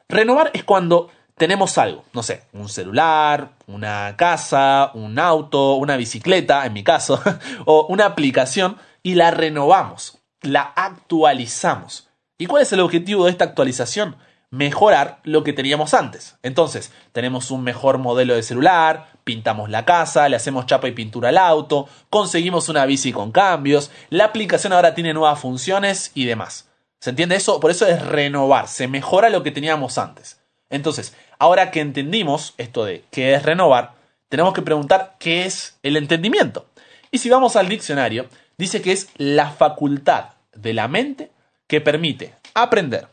Renovar 0.07 0.51
es 0.53 0.63
cuando 0.63 1.09
tenemos 1.35 1.77
algo, 1.77 2.05
no 2.13 2.23
sé, 2.23 2.43
un 2.53 2.69
celular, 2.69 3.57
una 3.67 4.15
casa, 4.15 4.89
un 4.93 5.19
auto, 5.19 5.73
una 5.73 5.97
bicicleta, 5.97 6.65
en 6.65 6.71
mi 6.71 6.83
caso, 6.85 7.21
o 7.65 7.87
una 7.89 8.05
aplicación, 8.05 8.77
y 9.03 9.15
la 9.15 9.31
renovamos, 9.31 10.19
la 10.39 10.61
actualizamos. 10.61 12.07
¿Y 12.37 12.45
cuál 12.45 12.63
es 12.63 12.71
el 12.71 12.79
objetivo 12.79 13.25
de 13.25 13.31
esta 13.31 13.43
actualización? 13.43 14.15
Mejorar 14.55 15.19
lo 15.23 15.43
que 15.43 15.51
teníamos 15.51 15.93
antes. 15.93 16.37
Entonces, 16.41 16.93
tenemos 17.11 17.51
un 17.51 17.61
mejor 17.61 17.97
modelo 17.97 18.35
de 18.35 18.41
celular, 18.41 19.07
pintamos 19.25 19.69
la 19.69 19.83
casa, 19.83 20.29
le 20.29 20.37
hacemos 20.37 20.65
chapa 20.65 20.87
y 20.87 20.93
pintura 20.93 21.27
al 21.27 21.37
auto, 21.37 21.89
conseguimos 22.09 22.69
una 22.69 22.85
bici 22.85 23.11
con 23.11 23.33
cambios, 23.33 23.91
la 24.09 24.23
aplicación 24.23 24.71
ahora 24.71 24.95
tiene 24.95 25.13
nuevas 25.13 25.41
funciones 25.41 26.11
y 26.13 26.23
demás. 26.23 26.69
¿Se 27.01 27.09
entiende 27.09 27.35
eso? 27.35 27.59
Por 27.59 27.69
eso 27.69 27.85
es 27.85 28.01
renovar, 28.01 28.69
se 28.69 28.87
mejora 28.87 29.29
lo 29.29 29.43
que 29.43 29.51
teníamos 29.51 29.97
antes. 29.97 30.39
Entonces, 30.69 31.13
ahora 31.37 31.69
que 31.69 31.81
entendimos 31.81 32.53
esto 32.57 32.85
de 32.85 33.03
qué 33.11 33.33
es 33.33 33.43
renovar, 33.43 33.95
tenemos 34.29 34.53
que 34.53 34.61
preguntar 34.61 35.17
qué 35.19 35.45
es 35.45 35.77
el 35.83 35.97
entendimiento. 35.97 36.67
Y 37.11 37.17
si 37.17 37.29
vamos 37.29 37.57
al 37.57 37.67
diccionario, 37.67 38.27
dice 38.57 38.81
que 38.81 38.93
es 38.93 39.09
la 39.17 39.49
facultad 39.51 40.29
de 40.53 40.73
la 40.73 40.87
mente 40.87 41.31
que 41.67 41.81
permite 41.81 42.35
aprender, 42.53 43.09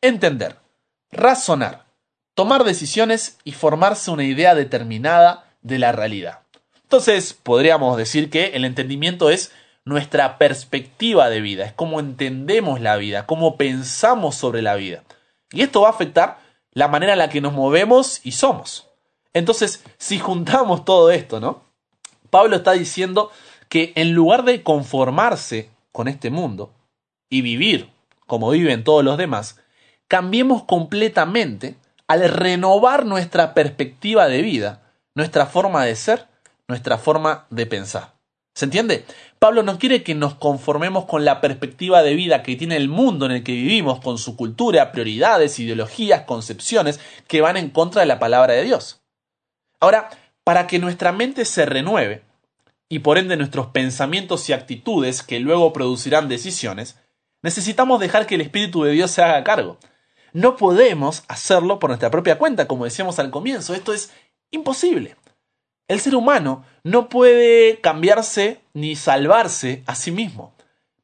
entender, 0.00 0.56
razonar, 1.12 1.86
tomar 2.34 2.64
decisiones 2.64 3.38
y 3.44 3.52
formarse 3.52 4.10
una 4.10 4.24
idea 4.24 4.54
determinada 4.54 5.52
de 5.62 5.78
la 5.78 5.92
realidad. 5.92 6.40
Entonces, 6.82 7.34
podríamos 7.34 7.96
decir 7.96 8.30
que 8.30 8.48
el 8.54 8.64
entendimiento 8.64 9.30
es 9.30 9.52
nuestra 9.84 10.38
perspectiva 10.38 11.30
de 11.30 11.40
vida, 11.40 11.64
es 11.64 11.72
cómo 11.72 12.00
entendemos 12.00 12.80
la 12.80 12.96
vida, 12.96 13.26
cómo 13.26 13.56
pensamos 13.56 14.36
sobre 14.36 14.62
la 14.62 14.74
vida. 14.74 15.04
Y 15.52 15.62
esto 15.62 15.82
va 15.82 15.88
a 15.88 15.92
afectar 15.92 16.38
la 16.72 16.88
manera 16.88 17.12
en 17.12 17.18
la 17.18 17.28
que 17.28 17.40
nos 17.40 17.52
movemos 17.52 18.20
y 18.24 18.32
somos. 18.32 18.88
Entonces, 19.32 19.84
si 19.98 20.18
juntamos 20.18 20.84
todo 20.84 21.10
esto, 21.10 21.40
¿no? 21.40 21.62
Pablo 22.30 22.56
está 22.56 22.72
diciendo 22.72 23.30
que 23.68 23.92
en 23.96 24.12
lugar 24.12 24.44
de 24.44 24.62
conformarse 24.62 25.70
con 25.92 26.08
este 26.08 26.30
mundo 26.30 26.72
y 27.28 27.42
vivir 27.42 27.90
como 28.26 28.50
viven 28.50 28.84
todos 28.84 29.04
los 29.04 29.18
demás, 29.18 29.58
cambiemos 30.10 30.64
completamente 30.64 31.76
al 32.08 32.28
renovar 32.28 33.06
nuestra 33.06 33.54
perspectiva 33.54 34.26
de 34.26 34.42
vida, 34.42 34.82
nuestra 35.14 35.46
forma 35.46 35.84
de 35.84 35.94
ser, 35.94 36.26
nuestra 36.66 36.98
forma 36.98 37.46
de 37.50 37.64
pensar. 37.66 38.14
¿Se 38.52 38.64
entiende? 38.64 39.04
Pablo 39.38 39.62
no 39.62 39.78
quiere 39.78 40.02
que 40.02 40.16
nos 40.16 40.34
conformemos 40.34 41.04
con 41.04 41.24
la 41.24 41.40
perspectiva 41.40 42.02
de 42.02 42.14
vida 42.14 42.42
que 42.42 42.56
tiene 42.56 42.76
el 42.76 42.88
mundo 42.88 43.26
en 43.26 43.30
el 43.30 43.44
que 43.44 43.52
vivimos, 43.52 44.00
con 44.00 44.18
su 44.18 44.34
cultura, 44.34 44.90
prioridades, 44.90 45.60
ideologías, 45.60 46.22
concepciones 46.22 46.98
que 47.28 47.40
van 47.40 47.56
en 47.56 47.70
contra 47.70 48.00
de 48.00 48.08
la 48.08 48.18
palabra 48.18 48.54
de 48.54 48.64
Dios. 48.64 49.00
Ahora, 49.78 50.08
para 50.42 50.66
que 50.66 50.80
nuestra 50.80 51.12
mente 51.12 51.44
se 51.44 51.66
renueve, 51.66 52.24
y 52.88 52.98
por 52.98 53.16
ende 53.16 53.36
nuestros 53.36 53.68
pensamientos 53.68 54.48
y 54.48 54.54
actitudes 54.54 55.22
que 55.22 55.38
luego 55.38 55.72
producirán 55.72 56.28
decisiones, 56.28 56.98
necesitamos 57.42 58.00
dejar 58.00 58.26
que 58.26 58.34
el 58.34 58.40
Espíritu 58.40 58.82
de 58.82 58.90
Dios 58.90 59.12
se 59.12 59.22
haga 59.22 59.44
cargo. 59.44 59.78
No 60.32 60.56
podemos 60.56 61.24
hacerlo 61.28 61.78
por 61.78 61.90
nuestra 61.90 62.10
propia 62.10 62.38
cuenta, 62.38 62.68
como 62.68 62.84
decíamos 62.84 63.18
al 63.18 63.30
comienzo, 63.30 63.74
esto 63.74 63.92
es 63.92 64.12
imposible. 64.50 65.16
El 65.88 66.00
ser 66.00 66.14
humano 66.14 66.64
no 66.84 67.08
puede 67.08 67.80
cambiarse 67.80 68.60
ni 68.74 68.94
salvarse 68.94 69.82
a 69.86 69.94
sí 69.94 70.12
mismo. 70.12 70.54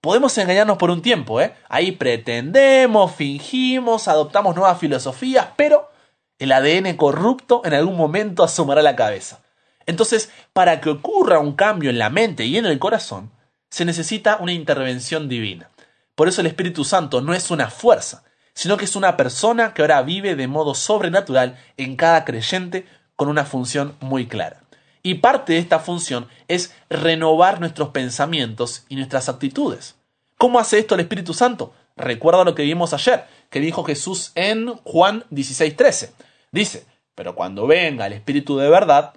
Podemos 0.01 0.39
engañarnos 0.39 0.79
por 0.79 0.91
un 0.91 1.03
tiempo, 1.03 1.41
¿eh? 1.41 1.55
Ahí 1.69 1.91
pretendemos, 1.91 3.13
fingimos, 3.13 4.07
adoptamos 4.07 4.55
nuevas 4.55 4.79
filosofías, 4.79 5.49
pero 5.57 5.91
el 6.39 6.53
ADN 6.53 6.97
corrupto 6.97 7.63
en 7.65 7.75
algún 7.75 7.97
momento 7.97 8.45
asomará 8.45 8.83
la 8.83 8.95
cabeza. 8.95 9.43
Entonces, 9.87 10.31
para 10.53 10.81
que 10.81 10.91
ocurra 10.91 11.41
un 11.41 11.55
cambio 11.55 11.91
en 11.91 11.99
la 11.99 12.11
mente 12.11 12.45
y 12.45 12.57
en 12.57 12.67
el 12.67 12.79
corazón, 12.79 13.33
se 13.71 13.85
necesita 13.85 14.37
una 14.41 14.53
intervención 14.53 15.29
divina. 15.29 15.71
Por 16.15 16.29
eso 16.29 16.41
el 16.41 16.47
Espíritu 16.47 16.85
Santo 16.85 17.21
no 17.21 17.35
es 17.35 17.51
una 17.51 17.71
fuerza, 17.71 18.23
sino 18.57 18.79
que 18.79 18.87
es 18.87 18.97
una 18.97 19.19
persona 19.19 19.75
que 19.75 19.83
ahora 19.83 20.01
vive 20.01 20.35
de 20.35 20.49
modo 20.49 20.75
sobrenatural 20.75 21.59
en 21.77 21.95
cada 21.95 22.25
creyente 22.25 22.87
con 23.15 23.29
una 23.29 23.45
función 23.45 23.97
muy 24.01 24.27
clara. 24.27 24.63
Y 25.03 25.17
parte 25.17 25.53
de 25.53 25.59
esta 25.59 25.79
función 25.79 26.27
es 26.49 26.75
renovar 26.89 27.61
nuestros 27.61 27.91
pensamientos 27.91 28.87
y 28.89 28.97
nuestras 28.97 29.29
actitudes. 29.29 29.97
¿Cómo 30.39 30.59
hace 30.59 30.79
esto 30.79 30.95
el 30.95 31.03
Espíritu 31.03 31.35
Santo? 31.35 31.75
Recuerda 31.97 32.45
lo 32.45 32.55
que 32.55 32.63
vimos 32.63 32.95
ayer, 32.95 33.27
que 33.51 33.61
dijo 33.61 33.85
Jesús 33.85 34.33
en 34.35 34.75
Juan 34.85 35.25
16:13. 35.31 36.13
Dice, 36.51 36.87
pero 37.15 37.35
cuando 37.35 37.67
venga 37.67 38.07
el 38.07 38.15
Espíritu 38.15 38.57
de 38.57 38.71
verdad, 38.71 39.13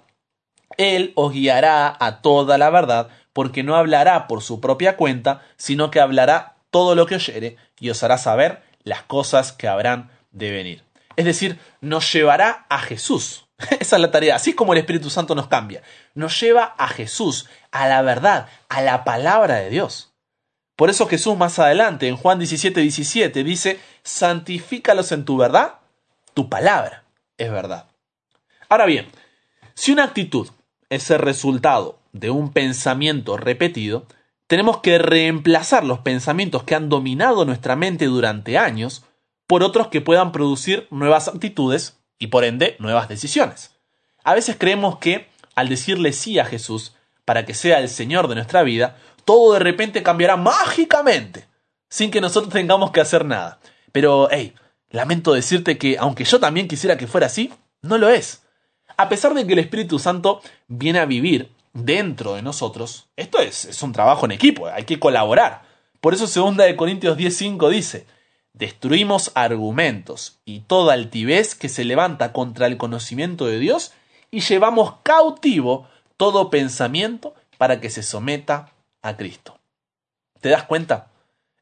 él 0.76 1.12
os 1.14 1.32
guiará 1.32 1.96
a 1.98 2.20
toda 2.20 2.58
la 2.58 2.68
verdad, 2.68 3.08
porque 3.32 3.62
no 3.62 3.74
hablará 3.74 4.28
por 4.28 4.42
su 4.42 4.60
propia 4.60 4.98
cuenta, 4.98 5.40
sino 5.56 5.90
que 5.90 6.00
hablará 6.00 6.56
todo 6.70 6.94
lo 6.94 7.06
que 7.06 7.14
oyere 7.14 7.56
y 7.80 7.88
os 7.88 8.02
hará 8.02 8.18
saber 8.18 8.69
las 8.84 9.02
cosas 9.02 9.52
que 9.52 9.68
habrán 9.68 10.10
de 10.30 10.50
venir. 10.50 10.84
Es 11.16 11.24
decir, 11.24 11.58
nos 11.80 12.12
llevará 12.12 12.66
a 12.68 12.78
Jesús. 12.78 13.46
Esa 13.80 13.96
es 13.96 14.02
la 14.02 14.10
tarea, 14.10 14.36
así 14.36 14.54
como 14.54 14.72
el 14.72 14.78
Espíritu 14.78 15.10
Santo 15.10 15.34
nos 15.34 15.48
cambia. 15.48 15.82
Nos 16.14 16.40
lleva 16.40 16.74
a 16.78 16.88
Jesús, 16.88 17.48
a 17.70 17.88
la 17.88 18.02
verdad, 18.02 18.48
a 18.68 18.80
la 18.82 19.04
palabra 19.04 19.56
de 19.56 19.70
Dios. 19.70 20.12
Por 20.76 20.88
eso 20.88 21.06
Jesús 21.06 21.36
más 21.36 21.58
adelante, 21.58 22.08
en 22.08 22.16
Juan 22.16 22.38
17, 22.38 22.80
17, 22.80 23.44
dice, 23.44 23.78
santifícalos 24.02 25.12
en 25.12 25.26
tu 25.26 25.36
verdad, 25.36 25.74
tu 26.32 26.48
palabra 26.48 27.04
es 27.36 27.50
verdad. 27.50 27.86
Ahora 28.70 28.86
bien, 28.86 29.10
si 29.74 29.92
una 29.92 30.04
actitud 30.04 30.48
es 30.88 31.10
el 31.10 31.18
resultado 31.18 31.98
de 32.12 32.30
un 32.30 32.52
pensamiento 32.52 33.36
repetido, 33.36 34.06
tenemos 34.50 34.78
que 34.78 34.98
reemplazar 34.98 35.84
los 35.84 36.00
pensamientos 36.00 36.64
que 36.64 36.74
han 36.74 36.88
dominado 36.88 37.44
nuestra 37.44 37.76
mente 37.76 38.06
durante 38.06 38.58
años 38.58 39.04
por 39.46 39.62
otros 39.62 39.86
que 39.86 40.00
puedan 40.00 40.32
producir 40.32 40.88
nuevas 40.90 41.28
actitudes 41.28 42.00
y 42.18 42.26
por 42.26 42.42
ende 42.42 42.74
nuevas 42.80 43.08
decisiones. 43.08 43.76
A 44.24 44.34
veces 44.34 44.56
creemos 44.58 44.98
que 44.98 45.28
al 45.54 45.68
decirle 45.68 46.12
sí 46.12 46.40
a 46.40 46.44
Jesús 46.44 46.96
para 47.24 47.46
que 47.46 47.54
sea 47.54 47.78
el 47.78 47.88
Señor 47.88 48.26
de 48.26 48.34
nuestra 48.34 48.64
vida, 48.64 48.96
todo 49.24 49.52
de 49.52 49.60
repente 49.60 50.02
cambiará 50.02 50.36
mágicamente, 50.36 51.46
sin 51.88 52.10
que 52.10 52.20
nosotros 52.20 52.52
tengamos 52.52 52.90
que 52.90 53.00
hacer 53.00 53.24
nada. 53.24 53.60
Pero, 53.92 54.26
hey, 54.32 54.54
lamento 54.90 55.32
decirte 55.32 55.78
que 55.78 55.96
aunque 55.96 56.24
yo 56.24 56.40
también 56.40 56.66
quisiera 56.66 56.98
que 56.98 57.06
fuera 57.06 57.28
así, 57.28 57.52
no 57.82 57.98
lo 57.98 58.08
es. 58.08 58.42
A 58.96 59.08
pesar 59.08 59.32
de 59.32 59.46
que 59.46 59.52
el 59.52 59.60
Espíritu 59.60 60.00
Santo 60.00 60.42
viene 60.66 60.98
a 60.98 61.06
vivir 61.06 61.52
dentro 61.72 62.34
de 62.34 62.42
nosotros, 62.42 63.08
esto 63.16 63.38
es, 63.38 63.82
un 63.82 63.92
trabajo 63.92 64.26
en 64.26 64.32
equipo, 64.32 64.66
hay 64.66 64.84
que 64.84 64.98
colaborar. 64.98 65.62
Por 66.00 66.14
eso 66.14 66.26
2 66.26 66.56
de 66.56 66.76
Corintios 66.76 67.16
10:5 67.16 67.68
dice, 67.68 68.06
destruimos 68.52 69.32
argumentos 69.34 70.38
y 70.44 70.60
toda 70.60 70.94
altivez 70.94 71.54
que 71.54 71.68
se 71.68 71.84
levanta 71.84 72.32
contra 72.32 72.66
el 72.66 72.76
conocimiento 72.76 73.46
de 73.46 73.58
Dios 73.58 73.92
y 74.30 74.40
llevamos 74.40 74.94
cautivo 75.02 75.88
todo 76.16 76.50
pensamiento 76.50 77.34
para 77.58 77.80
que 77.80 77.90
se 77.90 78.02
someta 78.02 78.72
a 79.02 79.16
Cristo. 79.16 79.58
¿Te 80.40 80.48
das 80.48 80.64
cuenta? 80.64 81.08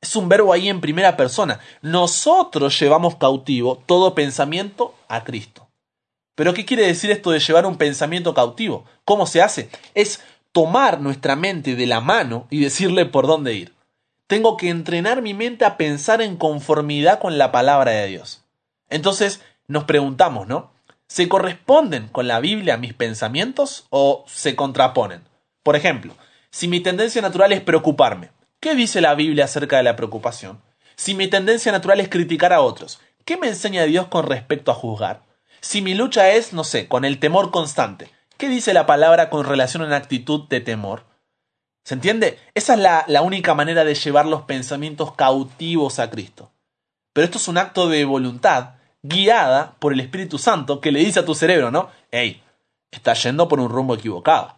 Es 0.00 0.14
un 0.14 0.28
verbo 0.28 0.52
ahí 0.52 0.68
en 0.68 0.80
primera 0.80 1.16
persona. 1.16 1.58
Nosotros 1.82 2.78
llevamos 2.78 3.16
cautivo 3.16 3.82
todo 3.86 4.14
pensamiento 4.14 4.94
a 5.08 5.24
Cristo. 5.24 5.67
Pero 6.38 6.54
¿qué 6.54 6.64
quiere 6.64 6.86
decir 6.86 7.10
esto 7.10 7.32
de 7.32 7.40
llevar 7.40 7.66
un 7.66 7.78
pensamiento 7.78 8.32
cautivo? 8.32 8.84
¿Cómo 9.04 9.26
se 9.26 9.42
hace? 9.42 9.70
Es 9.94 10.22
tomar 10.52 11.00
nuestra 11.00 11.34
mente 11.34 11.74
de 11.74 11.84
la 11.88 12.00
mano 12.00 12.46
y 12.48 12.60
decirle 12.60 13.06
por 13.06 13.26
dónde 13.26 13.54
ir. 13.54 13.74
Tengo 14.28 14.56
que 14.56 14.68
entrenar 14.68 15.20
mi 15.20 15.34
mente 15.34 15.64
a 15.64 15.76
pensar 15.76 16.22
en 16.22 16.36
conformidad 16.36 17.18
con 17.18 17.38
la 17.38 17.50
palabra 17.50 17.90
de 17.90 18.06
Dios. 18.06 18.44
Entonces 18.88 19.42
nos 19.66 19.82
preguntamos, 19.82 20.46
¿no? 20.46 20.70
¿Se 21.08 21.28
corresponden 21.28 22.06
con 22.06 22.28
la 22.28 22.38
Biblia 22.38 22.76
mis 22.76 22.94
pensamientos 22.94 23.88
o 23.90 24.24
se 24.28 24.54
contraponen? 24.54 25.22
Por 25.64 25.74
ejemplo, 25.74 26.14
si 26.50 26.68
mi 26.68 26.78
tendencia 26.78 27.20
natural 27.20 27.50
es 27.50 27.62
preocuparme, 27.62 28.30
¿qué 28.60 28.76
dice 28.76 29.00
la 29.00 29.16
Biblia 29.16 29.46
acerca 29.46 29.78
de 29.78 29.82
la 29.82 29.96
preocupación? 29.96 30.62
Si 30.94 31.16
mi 31.16 31.26
tendencia 31.26 31.72
natural 31.72 31.98
es 31.98 32.08
criticar 32.08 32.52
a 32.52 32.60
otros, 32.60 33.00
¿qué 33.24 33.36
me 33.36 33.48
enseña 33.48 33.82
Dios 33.86 34.06
con 34.06 34.24
respecto 34.24 34.70
a 34.70 34.76
juzgar? 34.76 35.26
Si 35.60 35.82
mi 35.82 35.94
lucha 35.94 36.30
es, 36.30 36.52
no 36.52 36.64
sé, 36.64 36.88
con 36.88 37.04
el 37.04 37.18
temor 37.18 37.50
constante, 37.50 38.10
¿qué 38.36 38.48
dice 38.48 38.72
la 38.72 38.86
palabra 38.86 39.30
con 39.30 39.44
relación 39.44 39.82
a 39.82 39.86
una 39.86 39.96
actitud 39.96 40.48
de 40.48 40.60
temor? 40.60 41.04
¿Se 41.84 41.94
entiende? 41.94 42.38
Esa 42.54 42.74
es 42.74 42.80
la, 42.80 43.04
la 43.08 43.22
única 43.22 43.54
manera 43.54 43.84
de 43.84 43.94
llevar 43.94 44.26
los 44.26 44.42
pensamientos 44.42 45.14
cautivos 45.14 45.98
a 45.98 46.10
Cristo. 46.10 46.50
Pero 47.12 47.24
esto 47.24 47.38
es 47.38 47.48
un 47.48 47.58
acto 47.58 47.88
de 47.88 48.04
voluntad 48.04 48.74
guiada 49.02 49.76
por 49.78 49.92
el 49.92 50.00
Espíritu 50.00 50.38
Santo 50.38 50.80
que 50.80 50.92
le 50.92 51.00
dice 51.00 51.20
a 51.20 51.24
tu 51.24 51.34
cerebro, 51.34 51.70
¿no? 51.70 51.88
Hey, 52.10 52.42
estás 52.90 53.22
yendo 53.22 53.48
por 53.48 53.60
un 53.60 53.70
rumbo 53.70 53.94
equivocado. 53.94 54.56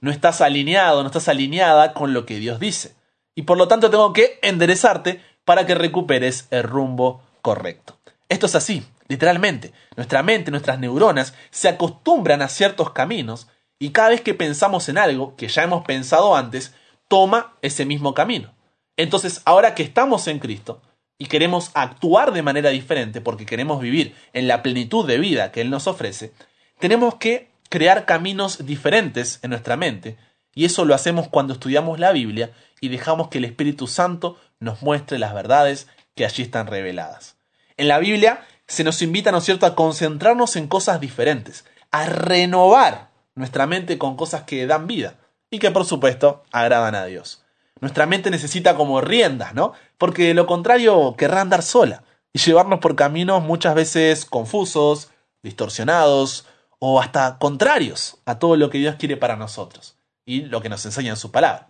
No 0.00 0.10
estás 0.10 0.40
alineado, 0.40 1.02
no 1.02 1.08
estás 1.08 1.28
alineada 1.28 1.92
con 1.92 2.14
lo 2.14 2.24
que 2.24 2.38
Dios 2.38 2.58
dice. 2.58 2.94
Y 3.34 3.42
por 3.42 3.58
lo 3.58 3.68
tanto 3.68 3.90
tengo 3.90 4.12
que 4.12 4.38
enderezarte 4.42 5.20
para 5.44 5.66
que 5.66 5.74
recuperes 5.74 6.48
el 6.50 6.62
rumbo 6.62 7.22
correcto. 7.42 7.98
Esto 8.28 8.46
es 8.46 8.54
así. 8.54 8.86
Literalmente, 9.10 9.72
nuestra 9.96 10.22
mente, 10.22 10.52
nuestras 10.52 10.78
neuronas 10.78 11.34
se 11.50 11.68
acostumbran 11.68 12.42
a 12.42 12.48
ciertos 12.48 12.92
caminos 12.92 13.48
y 13.76 13.90
cada 13.90 14.10
vez 14.10 14.20
que 14.20 14.34
pensamos 14.34 14.88
en 14.88 14.98
algo 14.98 15.34
que 15.34 15.48
ya 15.48 15.64
hemos 15.64 15.84
pensado 15.84 16.36
antes, 16.36 16.76
toma 17.08 17.56
ese 17.60 17.84
mismo 17.84 18.14
camino. 18.14 18.54
Entonces, 18.96 19.42
ahora 19.46 19.74
que 19.74 19.82
estamos 19.82 20.28
en 20.28 20.38
Cristo 20.38 20.80
y 21.18 21.26
queremos 21.26 21.72
actuar 21.74 22.32
de 22.32 22.42
manera 22.42 22.70
diferente 22.70 23.20
porque 23.20 23.46
queremos 23.46 23.80
vivir 23.80 24.14
en 24.32 24.46
la 24.46 24.62
plenitud 24.62 25.04
de 25.08 25.18
vida 25.18 25.50
que 25.50 25.60
Él 25.60 25.70
nos 25.70 25.88
ofrece, 25.88 26.32
tenemos 26.78 27.16
que 27.16 27.50
crear 27.68 28.04
caminos 28.04 28.64
diferentes 28.64 29.40
en 29.42 29.50
nuestra 29.50 29.76
mente 29.76 30.18
y 30.54 30.66
eso 30.66 30.84
lo 30.84 30.94
hacemos 30.94 31.26
cuando 31.26 31.54
estudiamos 31.54 31.98
la 31.98 32.12
Biblia 32.12 32.52
y 32.80 32.90
dejamos 32.90 33.26
que 33.26 33.38
el 33.38 33.44
Espíritu 33.44 33.88
Santo 33.88 34.38
nos 34.60 34.82
muestre 34.82 35.18
las 35.18 35.34
verdades 35.34 35.88
que 36.14 36.24
allí 36.24 36.44
están 36.44 36.68
reveladas. 36.68 37.40
En 37.76 37.88
la 37.88 37.98
Biblia 37.98 38.46
se 38.70 38.84
nos 38.84 39.02
invita, 39.02 39.32
¿no 39.32 39.38
es 39.38 39.44
cierto?, 39.44 39.66
a 39.66 39.74
concentrarnos 39.74 40.54
en 40.56 40.68
cosas 40.68 41.00
diferentes, 41.00 41.64
a 41.90 42.06
renovar 42.06 43.10
nuestra 43.34 43.66
mente 43.66 43.98
con 43.98 44.16
cosas 44.16 44.44
que 44.44 44.66
dan 44.66 44.86
vida 44.86 45.16
y 45.50 45.58
que 45.58 45.70
por 45.70 45.84
supuesto 45.84 46.44
agradan 46.52 46.94
a 46.94 47.04
Dios. 47.06 47.44
Nuestra 47.80 48.06
mente 48.06 48.30
necesita 48.30 48.76
como 48.76 49.00
riendas, 49.00 49.54
¿no? 49.54 49.72
Porque 49.98 50.28
de 50.28 50.34
lo 50.34 50.46
contrario 50.46 51.16
querrá 51.16 51.40
andar 51.40 51.62
sola 51.62 52.04
y 52.32 52.38
llevarnos 52.38 52.78
por 52.78 52.94
caminos 52.94 53.42
muchas 53.42 53.74
veces 53.74 54.24
confusos, 54.24 55.10
distorsionados 55.42 56.46
o 56.78 57.00
hasta 57.00 57.38
contrarios 57.38 58.18
a 58.24 58.38
todo 58.38 58.56
lo 58.56 58.70
que 58.70 58.78
Dios 58.78 58.96
quiere 58.96 59.16
para 59.16 59.36
nosotros 59.36 59.96
y 60.24 60.42
lo 60.42 60.60
que 60.60 60.68
nos 60.68 60.84
enseña 60.84 61.10
en 61.10 61.16
su 61.16 61.32
palabra. 61.32 61.68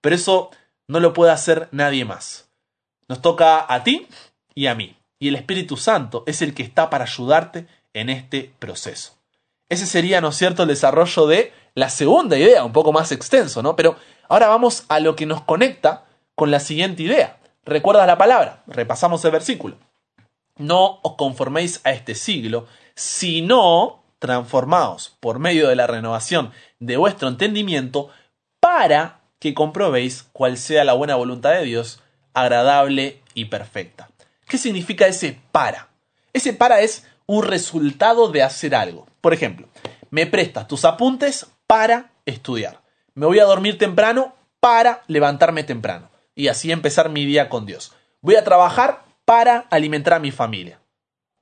Pero 0.00 0.14
eso 0.14 0.50
no 0.86 1.00
lo 1.00 1.12
puede 1.12 1.32
hacer 1.32 1.68
nadie 1.72 2.04
más. 2.06 2.48
Nos 3.06 3.20
toca 3.20 3.66
a 3.72 3.84
ti 3.84 4.08
y 4.54 4.66
a 4.66 4.74
mí. 4.74 4.96
Y 5.18 5.28
el 5.28 5.34
Espíritu 5.34 5.76
Santo 5.76 6.24
es 6.26 6.42
el 6.42 6.54
que 6.54 6.62
está 6.62 6.90
para 6.90 7.04
ayudarte 7.04 7.66
en 7.92 8.10
este 8.10 8.52
proceso. 8.58 9.14
Ese 9.68 9.86
sería, 9.86 10.20
¿no 10.20 10.28
es 10.28 10.36
cierto?, 10.36 10.62
el 10.62 10.68
desarrollo 10.68 11.26
de 11.26 11.52
la 11.74 11.90
segunda 11.90 12.38
idea, 12.38 12.64
un 12.64 12.72
poco 12.72 12.92
más 12.92 13.12
extenso, 13.12 13.62
¿no? 13.62 13.76
Pero 13.76 13.96
ahora 14.28 14.48
vamos 14.48 14.84
a 14.88 15.00
lo 15.00 15.16
que 15.16 15.26
nos 15.26 15.42
conecta 15.42 16.06
con 16.34 16.50
la 16.50 16.60
siguiente 16.60 17.02
idea. 17.02 17.38
¿Recuerdas 17.64 18.06
la 18.06 18.16
palabra? 18.18 18.62
Repasamos 18.66 19.24
el 19.24 19.32
versículo. 19.32 19.76
No 20.56 21.00
os 21.02 21.16
conforméis 21.16 21.80
a 21.84 21.92
este 21.92 22.14
siglo, 22.14 22.66
sino 22.94 24.02
transformaos 24.18 25.16
por 25.20 25.38
medio 25.38 25.68
de 25.68 25.76
la 25.76 25.86
renovación 25.86 26.52
de 26.80 26.96
vuestro 26.96 27.28
entendimiento 27.28 28.08
para 28.60 29.20
que 29.38 29.54
comprobéis 29.54 30.24
cuál 30.32 30.56
sea 30.56 30.84
la 30.84 30.94
buena 30.94 31.14
voluntad 31.14 31.52
de 31.52 31.64
Dios, 31.64 32.02
agradable 32.34 33.22
y 33.34 33.46
perfecta. 33.46 34.07
¿Qué 34.48 34.58
significa 34.58 35.06
ese 35.06 35.38
para? 35.52 35.88
Ese 36.32 36.52
para 36.52 36.80
es 36.80 37.06
un 37.26 37.44
resultado 37.44 38.28
de 38.28 38.42
hacer 38.42 38.74
algo. 38.74 39.06
Por 39.20 39.34
ejemplo, 39.34 39.68
me 40.10 40.26
prestas 40.26 40.66
tus 40.66 40.84
apuntes 40.84 41.46
para 41.66 42.12
estudiar. 42.24 42.82
Me 43.14 43.26
voy 43.26 43.38
a 43.38 43.44
dormir 43.44 43.78
temprano 43.78 44.34
para 44.60 45.02
levantarme 45.06 45.64
temprano. 45.64 46.10
Y 46.34 46.48
así 46.48 46.72
empezar 46.72 47.10
mi 47.10 47.26
día 47.26 47.48
con 47.48 47.66
Dios. 47.66 47.92
Voy 48.20 48.36
a 48.36 48.44
trabajar 48.44 49.04
para 49.24 49.66
alimentar 49.70 50.14
a 50.14 50.18
mi 50.20 50.30
familia. 50.30 50.80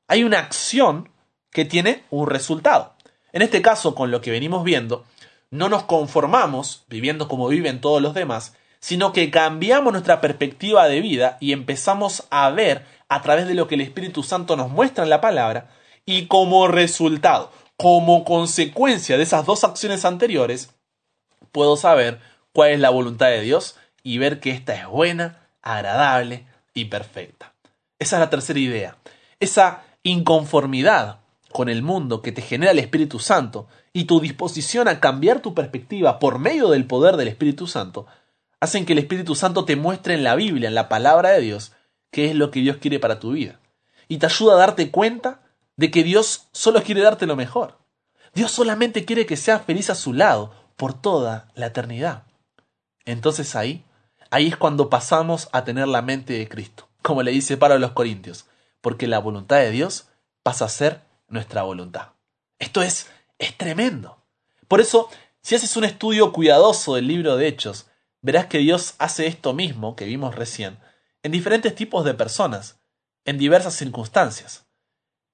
Hay 0.09 0.25
una 0.25 0.41
acción 0.41 1.09
que 1.51 1.65
tiene 1.65 2.05
un 2.11 2.29
resultado. 2.29 2.95
En 3.33 3.43
este 3.43 3.63
caso, 3.63 3.95
con 3.95 4.11
lo 4.11 4.21
que 4.21 4.31
venimos 4.31 4.65
viendo, 4.65 5.05
no 5.51 5.69
nos 5.69 5.85
conformamos 5.85 6.85
viviendo 6.89 7.29
como 7.29 7.49
viven 7.49 7.81
todos 7.81 8.03
los 8.03 8.15
demás, 8.15 8.55
sino 8.87 9.13
que 9.13 9.33
cambiamos 9.33 9.93
nuestra 9.93 10.21
perspectiva 10.21 10.87
de 10.87 11.01
vida 11.01 11.39
y 11.41 11.51
empezamos 11.51 12.29
a 12.31 12.49
ver 12.51 12.87
a 13.09 13.21
través 13.21 13.49
de 13.49 13.55
lo 13.55 13.67
que 13.67 13.75
el 13.75 13.81
Espíritu 13.81 14.23
Santo 14.23 14.55
nos 14.55 14.71
muestra 14.71 15.03
en 15.03 15.11
la 15.11 15.21
palabra 15.21 15.71
y 16.05 16.27
como 16.27 16.69
resultado, 16.69 17.51
como 17.77 18.23
consecuencia 18.23 19.17
de 19.17 19.25
esas 19.25 19.45
dos 19.45 19.65
acciones 19.65 20.05
anteriores, 20.05 20.71
puedo 21.51 21.77
saber 21.77 22.21
cuál 22.53 22.71
es 22.71 22.79
la 22.79 22.91
voluntad 22.91 23.27
de 23.27 23.41
Dios 23.41 23.75
y 24.05 24.19
ver 24.19 24.39
que 24.39 24.53
esta 24.53 24.77
es 24.77 24.87
buena, 24.87 25.49
agradable 25.63 26.47
y 26.73 26.85
perfecta. 26.85 27.55
Esa 27.99 28.15
es 28.15 28.21
la 28.21 28.31
tercera 28.31 28.61
idea. 28.61 28.99
Esa 29.41 29.83
inconformidad 30.05 31.19
con 31.51 31.69
el 31.69 31.83
mundo 31.83 32.23
que 32.23 32.31
te 32.31 32.41
genera 32.41 32.71
el 32.71 32.79
Espíritu 32.79 33.19
Santo 33.19 33.67
y 33.93 34.05
tu 34.05 34.21
disposición 34.21 34.87
a 34.87 35.01
cambiar 35.01 35.41
tu 35.41 35.55
perspectiva 35.55 36.21
por 36.21 36.39
medio 36.39 36.69
del 36.69 36.87
poder 36.87 37.17
del 37.17 37.27
Espíritu 37.27 37.67
Santo, 37.67 38.07
hacen 38.61 38.87
que 38.87 38.93
el 38.93 38.99
Espíritu 38.99 39.35
Santo 39.35 39.65
te 39.65 39.77
muestre 39.77 40.15
en 40.15 40.25
la 40.25 40.35
Biblia, 40.35 40.69
en 40.69 40.75
la 40.75 40.89
palabra 40.89 41.31
de 41.31 41.41
Dios, 41.41 41.73
qué 42.11 42.27
es 42.27 42.35
lo 42.35 42.51
que 42.51 42.61
Dios 42.61 42.79
quiere 42.79 42.99
para 42.99 43.21
tu 43.21 43.33
vida. 43.33 43.61
Y 44.09 44.19
te 44.19 44.27
ayuda 44.27 44.55
a 44.55 44.59
darte 44.59 44.91
cuenta 44.91 45.43
de 45.77 45.91
que 45.91 46.05
Dios 46.05 46.49
solo 46.53 46.83
quiere 46.83 47.03
darte 47.03 47.27
lo 47.27 47.37
mejor. 47.37 47.79
Dios 48.35 48.51
solamente 48.51 49.05
quiere 49.05 49.27
que 49.27 49.37
seas 49.37 49.63
feliz 49.63 49.91
a 49.91 49.95
su 49.95 50.13
lado 50.13 50.55
por 50.77 50.95
toda 50.95 51.49
la 51.55 51.67
eternidad. 51.67 52.25
Entonces 53.05 53.57
ahí, 53.57 53.85
ahí 54.31 54.49
es 54.49 54.57
cuando 54.57 54.91
pasamos 54.91 55.49
a 55.53 55.65
tener 55.65 55.89
la 55.89 56.03
mente 56.03 56.35
de 56.35 56.49
Cristo, 56.49 56.89
como 57.03 57.23
le 57.23 57.31
dice 57.31 57.57
Pablo 57.57 57.79
los 57.79 57.93
Corintios, 57.93 58.47
porque 58.81 59.07
la 59.07 59.19
voluntad 59.19 59.57
de 59.59 59.71
Dios 59.71 60.09
pasa 60.43 60.67
a 60.67 60.71
ser 60.71 61.03
nuestra 61.29 61.63
voluntad. 61.63 62.11
Esto 62.59 62.83
es 62.83 63.09
es 63.39 63.57
tremendo. 63.57 64.19
Por 64.69 64.81
eso, 64.81 65.09
si 65.43 65.55
haces 65.55 65.77
un 65.77 65.85
estudio 65.85 66.33
cuidadoso 66.33 66.95
del 66.95 67.07
libro 67.07 67.37
de 67.37 67.49
Hechos, 67.49 67.87
verás 68.23 68.47
que 68.47 68.59
Dios 68.59 68.95
hace 68.99 69.27
esto 69.27 69.53
mismo 69.53 69.97
que 69.97 70.05
vimos 70.05 70.35
recién 70.35 70.79
en 71.27 71.33
diferentes 71.33 71.75
tipos 71.75 72.05
de 72.05 72.15
personas, 72.15 72.79
en 73.25 73.37
diversas 73.37 73.75
circunstancias. 73.75 74.65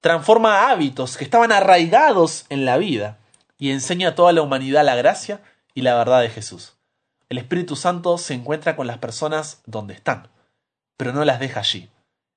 Transforma 0.01 0.71
hábitos 0.71 1.17
que 1.17 1.23
estaban 1.23 1.51
arraigados 1.51 2.47
en 2.49 2.65
la 2.65 2.77
vida 2.77 3.19
y 3.59 3.69
enseña 3.69 4.09
a 4.09 4.15
toda 4.15 4.33
la 4.33 4.41
humanidad 4.41 4.83
la 4.83 4.95
gracia 4.95 5.43
y 5.75 5.83
la 5.83 5.95
verdad 5.95 6.21
de 6.21 6.29
Jesús. 6.29 6.77
El 7.29 7.37
Espíritu 7.37 7.75
Santo 7.75 8.17
se 8.17 8.33
encuentra 8.33 8.75
con 8.75 8.87
las 8.87 8.97
personas 8.97 9.61
donde 9.67 9.93
están, 9.93 10.29
pero 10.97 11.13
no 11.13 11.23
las 11.25 11.39
deja 11.39 11.59
allí. 11.59 11.91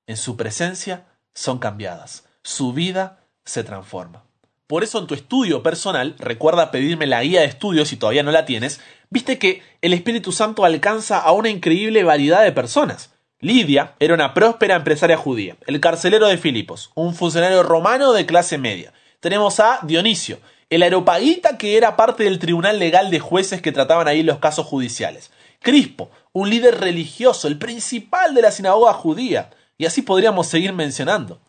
En 0.05 0.17
su 0.17 0.37
presencia 0.37 1.07
son 1.33 1.57
cambiadas, 1.57 2.25
su 2.43 2.73
vida 2.73 3.23
se 3.43 3.63
transforma. 3.63 4.23
Por 4.67 4.83
eso 4.83 4.99
en 4.99 5.07
tu 5.07 5.15
estudio 5.15 5.63
personal, 5.63 6.15
recuerda 6.19 6.69
pedirme 6.69 7.07
la 7.07 7.23
guía 7.23 7.39
de 7.39 7.47
estudio 7.47 7.85
si 7.85 7.97
todavía 7.97 8.21
no 8.21 8.31
la 8.31 8.45
tienes, 8.45 8.81
viste 9.09 9.39
que 9.39 9.61
el 9.81 9.93
Espíritu 9.93 10.31
Santo 10.31 10.65
alcanza 10.65 11.19
a 11.19 11.31
una 11.31 11.49
increíble 11.49 12.03
variedad 12.03 12.43
de 12.43 12.51
personas. 12.51 13.13
Lidia 13.39 13.95
era 13.99 14.13
una 14.13 14.33
próspera 14.33 14.75
empresaria 14.75 15.15
judía, 15.15 15.57
el 15.67 15.79
carcelero 15.79 16.27
de 16.27 16.37
Filipos, 16.37 16.91
un 16.95 17.13
funcionario 17.13 17.61
romano 17.61 18.13
de 18.13 18.25
clase 18.25 18.57
media. 18.57 18.93
Tenemos 19.19 19.59
a 19.59 19.79
Dionisio, 19.83 20.39
el 20.69 20.83
aeropaguita 20.83 21.57
que 21.57 21.77
era 21.77 21.95
parte 21.95 22.23
del 22.23 22.39
tribunal 22.39 22.79
legal 22.79 23.11
de 23.11 23.19
jueces 23.19 23.61
que 23.61 23.71
trataban 23.71 24.07
ahí 24.07 24.23
los 24.23 24.39
casos 24.39 24.65
judiciales. 24.65 25.31
Crispo, 25.61 26.09
un 26.33 26.49
líder 26.49 26.79
religioso, 26.79 27.47
el 27.47 27.57
principal 27.57 28.33
de 28.33 28.41
la 28.41 28.51
sinagoga 28.51 28.93
judía, 28.93 29.51
y 29.77 29.85
así 29.85 30.01
podríamos 30.01 30.47
seguir 30.47 30.73
mencionando. 30.73 31.39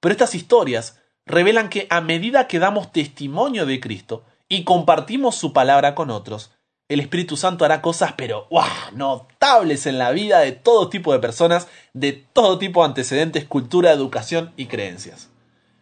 Pero 0.00 0.12
estas 0.12 0.34
historias 0.34 1.00
revelan 1.26 1.68
que 1.68 1.86
a 1.90 2.00
medida 2.00 2.46
que 2.46 2.58
damos 2.58 2.92
testimonio 2.92 3.66
de 3.66 3.80
Cristo 3.80 4.24
y 4.48 4.64
compartimos 4.64 5.34
su 5.34 5.52
palabra 5.52 5.94
con 5.94 6.10
otros, 6.10 6.52
el 6.88 7.00
Espíritu 7.00 7.36
Santo 7.36 7.64
hará 7.64 7.82
cosas 7.82 8.12
pero 8.16 8.48
notables 8.92 9.86
en 9.86 9.98
la 9.98 10.10
vida 10.12 10.40
de 10.40 10.52
todo 10.52 10.88
tipo 10.88 11.12
de 11.12 11.18
personas, 11.18 11.68
de 11.92 12.12
todo 12.12 12.58
tipo 12.58 12.80
de 12.82 12.86
antecedentes, 12.86 13.44
cultura, 13.44 13.92
educación 13.92 14.52
y 14.56 14.66
creencias. 14.66 15.30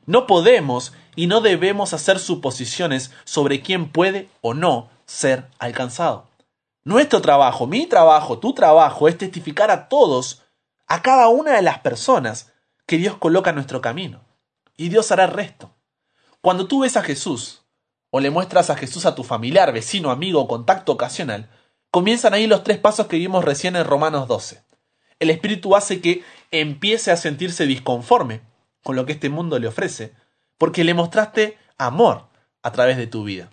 No 0.07 0.27
podemos 0.27 0.93
y 1.17 1.27
no 1.27 1.40
debemos 1.40 1.93
hacer 1.93 2.19
suposiciones 2.19 3.11
sobre 3.25 3.62
quién 3.62 3.90
puede 3.90 4.29
o 4.40 4.55
no 4.55 4.88
ser 5.07 5.49
alcanzado. 5.59 6.29
Nuestro 6.85 7.23
trabajo, 7.23 7.67
mi 7.67 7.87
trabajo, 7.87 8.38
tu 8.38 8.53
trabajo 8.53 9.09
es 9.09 9.17
testificar 9.17 9.71
a 9.71 9.88
todos, 9.88 10.43
a 10.87 11.03
cada 11.03 11.29
una 11.29 11.53
de 11.53 11.62
las 11.62 11.79
personas 11.79 12.53
que 12.87 12.99
Dios 12.99 13.17
coloca 13.17 13.51
en 13.51 13.57
nuestro 13.57 13.81
camino 13.81 14.21
y 14.77 14.88
Dios 14.88 15.11
hará 15.11 15.25
el 15.25 15.31
resto. 15.31 15.75
Cuando 16.43 16.67
tú 16.67 16.81
ves 16.81 16.97
a 16.99 17.03
Jesús, 17.03 17.63
o 18.16 18.20
le 18.20 18.31
muestras 18.31 18.70
a 18.70 18.77
Jesús 18.77 19.07
a 19.07 19.16
tu 19.16 19.24
familiar, 19.24 19.72
vecino, 19.72 20.12
amigo 20.12 20.46
contacto 20.46 20.92
ocasional, 20.92 21.50
comienzan 21.90 22.33
ahí 22.33 22.46
los 22.46 22.62
tres 22.62 22.79
pasos 22.79 23.09
que 23.09 23.16
vimos 23.16 23.44
recién 23.44 23.74
en 23.74 23.85
Romanos 23.85 24.29
12. 24.29 24.62
El 25.18 25.31
Espíritu 25.31 25.74
hace 25.74 26.00
que 26.00 26.22
empiece 26.53 27.11
a 27.11 27.16
sentirse 27.16 27.66
disconforme 27.66 28.42
con 28.85 28.94
lo 28.94 29.05
que 29.05 29.14
este 29.14 29.31
mundo 29.31 29.59
le 29.59 29.66
ofrece, 29.66 30.14
porque 30.59 30.85
le 30.85 30.94
mostraste 30.94 31.59
amor 31.77 32.29
a 32.62 32.70
través 32.70 32.98
de 32.98 33.09
tu 33.09 33.24
vida. 33.24 33.50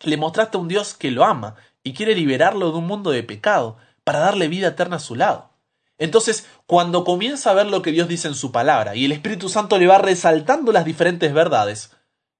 Le 0.00 0.16
mostraste 0.16 0.56
a 0.56 0.60
un 0.60 0.66
Dios 0.66 0.94
que 0.94 1.12
lo 1.12 1.24
ama 1.24 1.54
y 1.84 1.94
quiere 1.94 2.16
liberarlo 2.16 2.72
de 2.72 2.78
un 2.78 2.88
mundo 2.88 3.12
de 3.12 3.22
pecado 3.22 3.76
para 4.02 4.18
darle 4.18 4.48
vida 4.48 4.66
eterna 4.66 4.96
a 4.96 4.98
su 4.98 5.14
lado. 5.14 5.50
Entonces, 5.98 6.48
cuando 6.66 7.04
comienza 7.04 7.50
a 7.50 7.54
ver 7.54 7.66
lo 7.66 7.80
que 7.80 7.92
Dios 7.92 8.08
dice 8.08 8.26
en 8.26 8.34
su 8.34 8.50
palabra 8.50 8.96
y 8.96 9.04
el 9.04 9.12
Espíritu 9.12 9.48
Santo 9.48 9.78
le 9.78 9.86
va 9.86 9.98
resaltando 9.98 10.72
las 10.72 10.84
diferentes 10.84 11.32
verdades, 11.32 11.92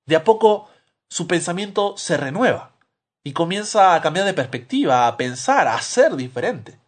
de 0.06 0.16
a 0.16 0.24
poco 0.24 0.68
su 1.14 1.28
pensamiento 1.28 1.94
se 1.96 2.16
renueva 2.16 2.72
y 3.22 3.34
comienza 3.34 3.94
a 3.94 4.02
cambiar 4.02 4.26
de 4.26 4.34
perspectiva, 4.34 5.06
a 5.06 5.16
pensar, 5.16 5.68
a 5.68 5.80
ser 5.80 6.16
diferente. 6.16 6.80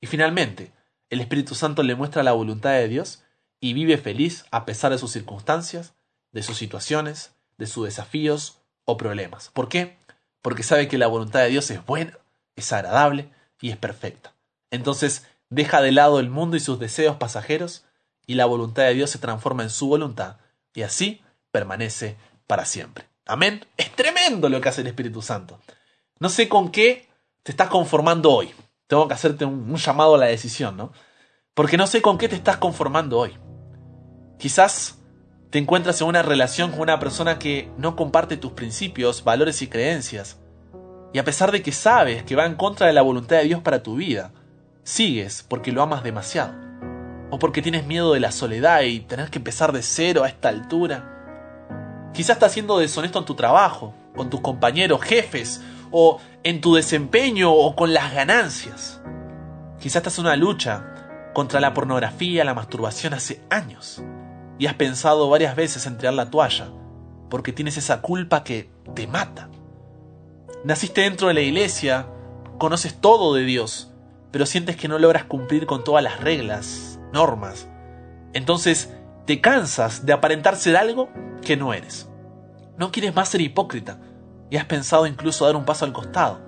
Y 0.00 0.08
finalmente, 0.08 0.72
el 1.10 1.20
Espíritu 1.20 1.54
Santo 1.54 1.84
le 1.84 1.94
muestra 1.94 2.24
la 2.24 2.32
voluntad 2.32 2.72
de 2.72 2.88
Dios 2.88 3.22
y 3.60 3.74
vive 3.74 3.96
feliz 3.96 4.46
a 4.50 4.64
pesar 4.64 4.90
de 4.90 4.98
sus 4.98 5.12
circunstancias, 5.12 5.94
de 6.32 6.42
sus 6.42 6.56
situaciones, 6.56 7.36
de 7.56 7.68
sus 7.68 7.84
desafíos 7.84 8.58
o 8.84 8.96
problemas. 8.96 9.50
¿Por 9.50 9.68
qué? 9.68 9.96
Porque 10.42 10.64
sabe 10.64 10.88
que 10.88 10.98
la 10.98 11.06
voluntad 11.06 11.42
de 11.42 11.50
Dios 11.50 11.70
es 11.70 11.86
buena, 11.86 12.18
es 12.56 12.72
agradable 12.72 13.30
y 13.60 13.70
es 13.70 13.76
perfecta. 13.76 14.34
Entonces 14.72 15.24
deja 15.50 15.80
de 15.82 15.92
lado 15.92 16.18
el 16.18 16.30
mundo 16.30 16.56
y 16.56 16.60
sus 16.60 16.80
deseos 16.80 17.18
pasajeros 17.18 17.84
y 18.26 18.34
la 18.34 18.46
voluntad 18.46 18.82
de 18.82 18.94
Dios 18.94 19.10
se 19.10 19.20
transforma 19.20 19.62
en 19.62 19.70
su 19.70 19.86
voluntad 19.86 20.38
y 20.74 20.82
así 20.82 21.22
permanece 21.52 22.16
para 22.48 22.64
siempre. 22.64 23.06
Amén. 23.28 23.66
Es 23.76 23.94
tremendo 23.94 24.48
lo 24.48 24.58
que 24.62 24.70
hace 24.70 24.80
el 24.80 24.86
Espíritu 24.86 25.20
Santo. 25.20 25.60
No 26.18 26.30
sé 26.30 26.48
con 26.48 26.70
qué 26.70 27.08
te 27.42 27.52
estás 27.52 27.68
conformando 27.68 28.32
hoy. 28.32 28.50
Tengo 28.86 29.06
que 29.06 29.12
hacerte 29.12 29.44
un, 29.44 29.76
llamado 29.76 30.14
a 30.14 30.18
la 30.18 30.26
decisión, 30.26 30.78
¿no? 30.78 30.92
Porque 31.52 31.76
no 31.76 31.86
sé 31.86 32.00
con 32.00 32.16
qué 32.16 32.30
te 32.30 32.36
estás 32.36 32.56
conformando 32.56 33.18
hoy. 33.18 33.36
Quizás 34.38 34.98
te 35.50 35.58
encuentras 35.58 36.00
en 36.00 36.06
una 36.06 36.22
relación 36.22 36.70
con 36.70 36.80
una 36.80 36.98
persona 36.98 37.38
que 37.38 37.70
no 37.76 37.96
comparte 37.96 38.38
tus 38.38 38.52
principios, 38.52 39.22
valores 39.24 39.60
y 39.60 39.66
creencias. 39.66 40.40
Y 41.12 41.18
a 41.18 41.24
pesar 41.24 41.52
de 41.52 41.60
que 41.60 41.72
sabes 41.72 42.22
que 42.22 42.34
va 42.34 42.46
en 42.46 42.54
contra 42.54 42.86
de 42.86 42.94
la 42.94 43.02
voluntad 43.02 43.36
de 43.36 43.44
Dios 43.44 43.60
para 43.60 43.82
tu 43.82 43.96
vida, 43.96 44.32
sigues 44.84 45.44
porque 45.46 45.70
lo 45.70 45.82
amas 45.82 46.02
demasiado. 46.02 46.54
O 47.30 47.38
porque 47.38 47.60
tienes 47.60 47.84
miedo 47.84 48.14
de 48.14 48.20
la 48.20 48.32
soledad 48.32 48.80
y 48.82 49.00
tener 49.00 49.28
que 49.28 49.36
empezar 49.36 49.72
de 49.72 49.82
cero 49.82 50.24
a 50.24 50.28
esta 50.28 50.48
altura. 50.48 51.17
Quizás 52.12 52.36
estás 52.36 52.52
siendo 52.52 52.78
deshonesto 52.78 53.18
en 53.18 53.24
tu 53.24 53.34
trabajo, 53.34 53.94
con 54.16 54.30
tus 54.30 54.40
compañeros, 54.40 55.00
jefes, 55.02 55.62
o 55.90 56.20
en 56.42 56.60
tu 56.60 56.74
desempeño 56.74 57.52
o 57.52 57.74
con 57.74 57.92
las 57.94 58.12
ganancias. 58.12 59.00
Quizás 59.80 59.96
estás 59.96 60.18
en 60.18 60.26
una 60.26 60.36
lucha 60.36 61.30
contra 61.34 61.60
la 61.60 61.74
pornografía, 61.74 62.44
la 62.44 62.54
masturbación 62.54 63.14
hace 63.14 63.42
años 63.50 64.02
y 64.58 64.66
has 64.66 64.74
pensado 64.74 65.28
varias 65.28 65.54
veces 65.54 65.86
en 65.86 65.96
tirar 65.96 66.14
la 66.14 66.30
toalla 66.30 66.68
porque 67.30 67.52
tienes 67.52 67.76
esa 67.76 68.00
culpa 68.00 68.42
que 68.42 68.70
te 68.94 69.06
mata. 69.06 69.48
Naciste 70.64 71.02
dentro 71.02 71.28
de 71.28 71.34
la 71.34 71.40
iglesia, 71.40 72.08
conoces 72.58 73.00
todo 73.00 73.34
de 73.34 73.44
Dios, 73.44 73.92
pero 74.32 74.46
sientes 74.46 74.76
que 74.76 74.88
no 74.88 74.98
logras 74.98 75.24
cumplir 75.24 75.66
con 75.66 75.84
todas 75.84 76.02
las 76.02 76.20
reglas, 76.20 76.98
normas. 77.12 77.68
Entonces 78.32 78.92
te 79.26 79.40
cansas 79.40 80.06
de 80.06 80.12
aparentar 80.12 80.56
ser 80.56 80.76
algo 80.76 81.08
que 81.48 81.56
no 81.56 81.72
eres. 81.72 82.06
No 82.76 82.92
quieres 82.92 83.14
más 83.14 83.30
ser 83.30 83.40
hipócrita 83.40 83.98
y 84.50 84.58
has 84.58 84.66
pensado 84.66 85.06
incluso 85.06 85.46
dar 85.46 85.56
un 85.56 85.64
paso 85.64 85.86
al 85.86 85.94
costado 85.94 86.42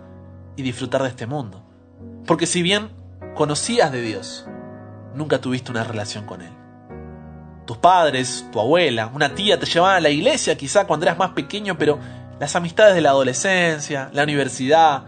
y 0.56 0.62
disfrutar 0.62 1.02
de 1.02 1.08
este 1.08 1.26
mundo. 1.26 1.64
Porque 2.26 2.44
si 2.44 2.60
bien 2.60 2.90
conocías 3.34 3.90
de 3.92 4.02
Dios, 4.02 4.44
nunca 5.14 5.40
tuviste 5.40 5.70
una 5.70 5.84
relación 5.84 6.26
con 6.26 6.42
Él. 6.42 6.52
Tus 7.66 7.78
padres, 7.78 8.46
tu 8.52 8.60
abuela, 8.60 9.10
una 9.14 9.34
tía 9.34 9.58
te 9.58 9.64
llevaban 9.64 9.96
a 9.96 10.00
la 10.00 10.10
iglesia 10.10 10.58
quizá 10.58 10.86
cuando 10.86 11.06
eras 11.06 11.16
más 11.16 11.30
pequeño, 11.30 11.78
pero 11.78 11.98
las 12.38 12.54
amistades 12.54 12.94
de 12.94 13.00
la 13.00 13.08
adolescencia, 13.08 14.10
la 14.12 14.24
universidad, 14.24 15.04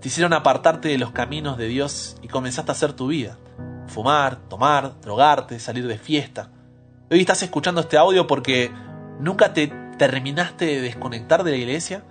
te 0.00 0.08
hicieron 0.08 0.32
apartarte 0.32 0.88
de 0.88 0.98
los 0.98 1.12
caminos 1.12 1.56
de 1.56 1.68
Dios 1.68 2.16
y 2.20 2.26
comenzaste 2.26 2.72
a 2.72 2.74
hacer 2.74 2.94
tu 2.94 3.06
vida. 3.06 3.38
Fumar, 3.86 4.40
tomar, 4.48 5.00
drogarte, 5.02 5.60
salir 5.60 5.86
de 5.86 5.98
fiesta. 5.98 6.50
Hoy 7.08 7.20
estás 7.20 7.44
escuchando 7.44 7.80
este 7.80 7.96
audio 7.96 8.26
porque 8.26 8.72
nunca 9.20 9.52
te 9.52 9.72
terminaste 9.98 10.66
de 10.66 10.80
desconectar 10.80 11.44
de 11.44 11.52
la 11.52 11.56
iglesia 11.56 12.04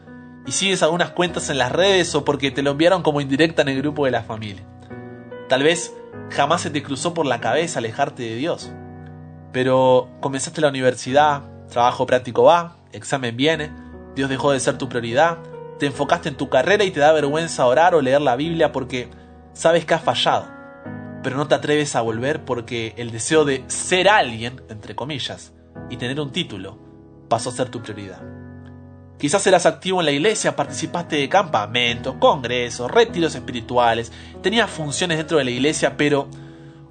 y 0.46 0.52
sigues 0.52 0.84
algunas 0.84 1.12
cuentas 1.12 1.50
en 1.50 1.58
las 1.58 1.72
redes 1.72 2.14
o 2.16 2.26
porque 2.26 2.52
te 2.52 2.62
lo 2.62 2.72
enviaron 2.72 3.04
como 3.04 3.22
indirecta 3.22 3.62
en 3.62 3.70
el 3.70 3.82
grupo 3.82 4.06
de 4.06 4.12
la 4.12 4.24
familia. 4.24 4.64
Tal 5.50 5.64
vez 5.64 5.94
jamás 6.32 6.62
se 6.62 6.70
te 6.70 6.84
cruzó 6.84 7.14
por 7.14 7.26
la 7.26 7.40
cabeza 7.40 7.80
alejarte 7.80 8.24
de 8.24 8.36
Dios. 8.36 8.72
Pero 9.52 10.10
comenzaste 10.20 10.62
la 10.62 10.70
universidad, 10.70 11.44
trabajo 11.70 12.06
práctico 12.06 12.44
va, 12.44 12.78
examen 12.92 13.38
viene, 13.38 13.72
Dios 14.16 14.30
dejó 14.30 14.52
de 14.52 14.60
ser 14.60 14.78
tu 14.78 14.90
prioridad, 14.90 15.38
te 15.80 15.86
enfocaste 15.86 16.30
en 16.30 16.36
tu 16.36 16.50
carrera 16.50 16.84
y 16.84 16.92
te 16.92 17.00
da 17.00 17.12
vergüenza 17.12 17.66
orar 17.66 17.96
o 17.96 18.02
leer 18.02 18.22
la 18.22 18.36
Biblia 18.36 18.72
porque 18.72 19.10
sabes 19.54 19.86
que 19.86 19.94
has 19.94 20.04
fallado, 20.04 20.48
pero 21.24 21.38
no 21.38 21.48
te 21.48 21.56
atreves 21.56 21.96
a 21.96 22.02
volver 22.02 22.44
porque 22.46 22.94
el 22.98 23.12
deseo 23.12 23.46
de 23.46 23.64
ser 23.68 24.10
alguien, 24.10 24.62
entre 24.70 24.96
comillas, 24.96 25.54
y 25.90 25.98
tener 25.98 26.20
un 26.20 26.32
título, 26.32 26.80
pasó 27.28 27.50
a 27.50 27.54
ser 27.54 27.70
tu 27.70 27.82
prioridad. 27.82 28.22
Quizás 29.18 29.48
eras 29.48 29.66
activo 29.66 30.02
en 30.02 30.06
la 30.06 30.12
iglesia, 30.12 30.56
participaste 30.56 31.16
de 31.16 31.30
campamentos, 31.30 32.16
congresos, 32.20 32.92
retiros 32.92 33.34
espirituales, 33.34 34.12
tenías 34.42 34.70
funciones 34.70 35.18
dentro 35.18 35.38
de 35.38 35.46
la 35.46 35.52
iglesia, 35.52 35.96
pero 35.96 36.28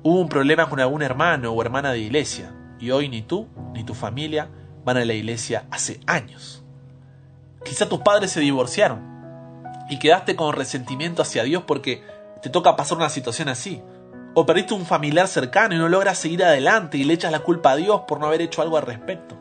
hubo 0.03 0.21
un 0.21 0.29
problema 0.29 0.69
con 0.69 0.81
algún 0.81 1.03
hermano 1.03 1.53
o 1.53 1.61
hermana 1.61 1.93
de 1.93 1.99
iglesia, 1.99 2.53
y 2.81 2.91
hoy 2.91 3.09
ni 3.09 3.23
tú 3.23 3.49
ni 3.75 3.85
tu 3.85 3.95
familia 3.95 4.49
van 4.85 4.97
a 4.97 5.05
la 5.05 5.13
iglesia 5.13 5.67
hace 5.71 6.01
años. 6.07 6.63
Quizás 7.65 7.89
tus 7.89 8.01
padres 8.01 8.31
se 8.31 8.41
divorciaron 8.41 9.15
y 9.89 9.99
quedaste 9.99 10.37
con 10.37 10.55
resentimiento 10.55 11.23
hacia 11.23 11.45
Dios 11.45 11.65
porque 11.67 12.03
te 12.43 12.51
toca 12.51 12.77
pasar 12.77 12.99
una 12.99 13.09
situación 13.09 13.49
así. 13.49 13.83
O 14.35 14.45
perdiste 14.45 14.75
un 14.75 14.85
familiar 14.85 15.29
cercano 15.29 15.75
y 15.75 15.79
no 15.79 15.89
logras 15.89 16.19
seguir 16.19 16.45
adelante 16.45 16.99
y 16.99 17.05
le 17.05 17.15
echas 17.15 17.33
la 17.33 17.41
culpa 17.41 17.73
a 17.73 17.77
Dios 17.77 18.03
por 18.07 18.19
no 18.19 18.27
haber 18.27 18.43
hecho 18.43 18.63
algo 18.63 18.77
al 18.77 18.85
respecto. 18.85 19.41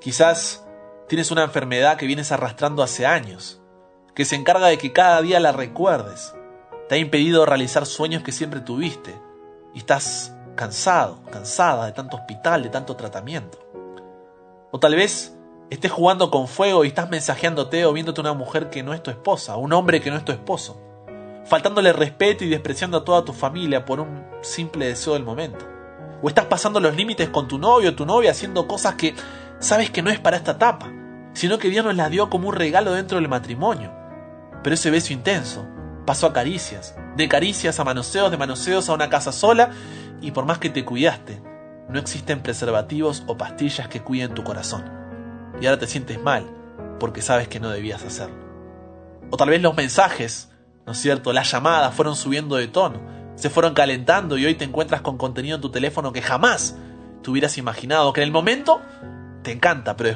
Quizás 0.00 0.64
Tienes 1.10 1.32
una 1.32 1.42
enfermedad 1.42 1.96
que 1.96 2.06
vienes 2.06 2.30
arrastrando 2.30 2.84
hace 2.84 3.04
años, 3.04 3.60
que 4.14 4.24
se 4.24 4.36
encarga 4.36 4.68
de 4.68 4.78
que 4.78 4.92
cada 4.92 5.20
día 5.22 5.40
la 5.40 5.50
recuerdes. 5.50 6.36
Te 6.88 6.94
ha 6.94 6.98
impedido 6.98 7.44
realizar 7.44 7.84
sueños 7.84 8.22
que 8.22 8.30
siempre 8.30 8.60
tuviste. 8.60 9.20
Y 9.74 9.78
estás 9.78 10.36
cansado, 10.54 11.20
cansada 11.32 11.86
de 11.86 11.90
tanto 11.90 12.16
hospital, 12.16 12.62
de 12.62 12.68
tanto 12.68 12.94
tratamiento. 12.94 13.58
O 14.70 14.78
tal 14.78 14.94
vez 14.94 15.36
estés 15.68 15.90
jugando 15.90 16.30
con 16.30 16.46
fuego 16.46 16.84
y 16.84 16.88
estás 16.88 17.10
mensajeándote 17.10 17.84
o 17.86 17.92
viéndote 17.92 18.20
una 18.20 18.34
mujer 18.34 18.70
que 18.70 18.84
no 18.84 18.94
es 18.94 19.02
tu 19.02 19.10
esposa, 19.10 19.56
un 19.56 19.72
hombre 19.72 20.00
que 20.00 20.12
no 20.12 20.16
es 20.16 20.24
tu 20.24 20.30
esposo, 20.30 20.80
faltándole 21.44 21.92
respeto 21.92 22.44
y 22.44 22.50
despreciando 22.50 22.98
a 22.98 23.04
toda 23.04 23.24
tu 23.24 23.32
familia 23.32 23.84
por 23.84 23.98
un 23.98 24.24
simple 24.42 24.86
deseo 24.86 25.14
del 25.14 25.24
momento. 25.24 25.66
O 26.22 26.28
estás 26.28 26.44
pasando 26.44 26.78
los 26.78 26.94
límites 26.94 27.30
con 27.30 27.48
tu 27.48 27.58
novio 27.58 27.90
o 27.90 27.94
tu 27.96 28.06
novia 28.06 28.30
haciendo 28.30 28.68
cosas 28.68 28.94
que 28.94 29.16
sabes 29.60 29.90
que 29.90 30.02
no 30.02 30.10
es 30.10 30.18
para 30.18 30.36
esta 30.36 30.52
etapa 30.52 30.90
sino 31.32 31.58
que 31.58 31.70
Dios 31.70 31.84
nos 31.84 31.96
la 31.96 32.08
dio 32.08 32.30
como 32.30 32.48
un 32.48 32.54
regalo 32.54 32.92
dentro 32.92 33.18
del 33.18 33.28
matrimonio. 33.28 33.92
Pero 34.62 34.74
ese 34.74 34.90
beso 34.90 35.12
intenso 35.12 35.66
pasó 36.06 36.26
a 36.26 36.32
caricias, 36.32 36.96
de 37.16 37.28
caricias 37.28 37.78
a 37.78 37.84
manoseos, 37.84 38.30
de 38.30 38.36
manoseos 38.36 38.88
a 38.88 38.94
una 38.94 39.08
casa 39.08 39.32
sola, 39.32 39.70
y 40.20 40.32
por 40.32 40.44
más 40.44 40.58
que 40.58 40.70
te 40.70 40.84
cuidaste, 40.84 41.42
no 41.88 41.98
existen 41.98 42.42
preservativos 42.42 43.24
o 43.26 43.36
pastillas 43.36 43.88
que 43.88 44.02
cuiden 44.02 44.34
tu 44.34 44.44
corazón. 44.44 44.84
Y 45.60 45.66
ahora 45.66 45.78
te 45.78 45.86
sientes 45.86 46.20
mal, 46.20 46.46
porque 46.98 47.22
sabes 47.22 47.48
que 47.48 47.60
no 47.60 47.70
debías 47.70 48.04
hacerlo. 48.04 48.36
O 49.30 49.36
tal 49.36 49.48
vez 49.48 49.62
los 49.62 49.76
mensajes, 49.76 50.50
¿no 50.86 50.92
es 50.92 50.98
cierto? 50.98 51.32
Las 51.32 51.50
llamadas 51.50 51.94
fueron 51.94 52.16
subiendo 52.16 52.56
de 52.56 52.68
tono, 52.68 53.00
se 53.36 53.50
fueron 53.50 53.74
calentando 53.74 54.36
y 54.36 54.44
hoy 54.44 54.56
te 54.56 54.64
encuentras 54.64 55.00
con 55.00 55.16
contenido 55.16 55.56
en 55.56 55.62
tu 55.62 55.70
teléfono 55.70 56.12
que 56.12 56.20
jamás 56.20 56.76
te 57.22 57.30
hubieras 57.30 57.56
imaginado, 57.56 58.12
que 58.12 58.20
en 58.20 58.26
el 58.26 58.32
momento 58.32 58.82
te 59.42 59.52
encanta, 59.52 59.96
pero 59.96 60.08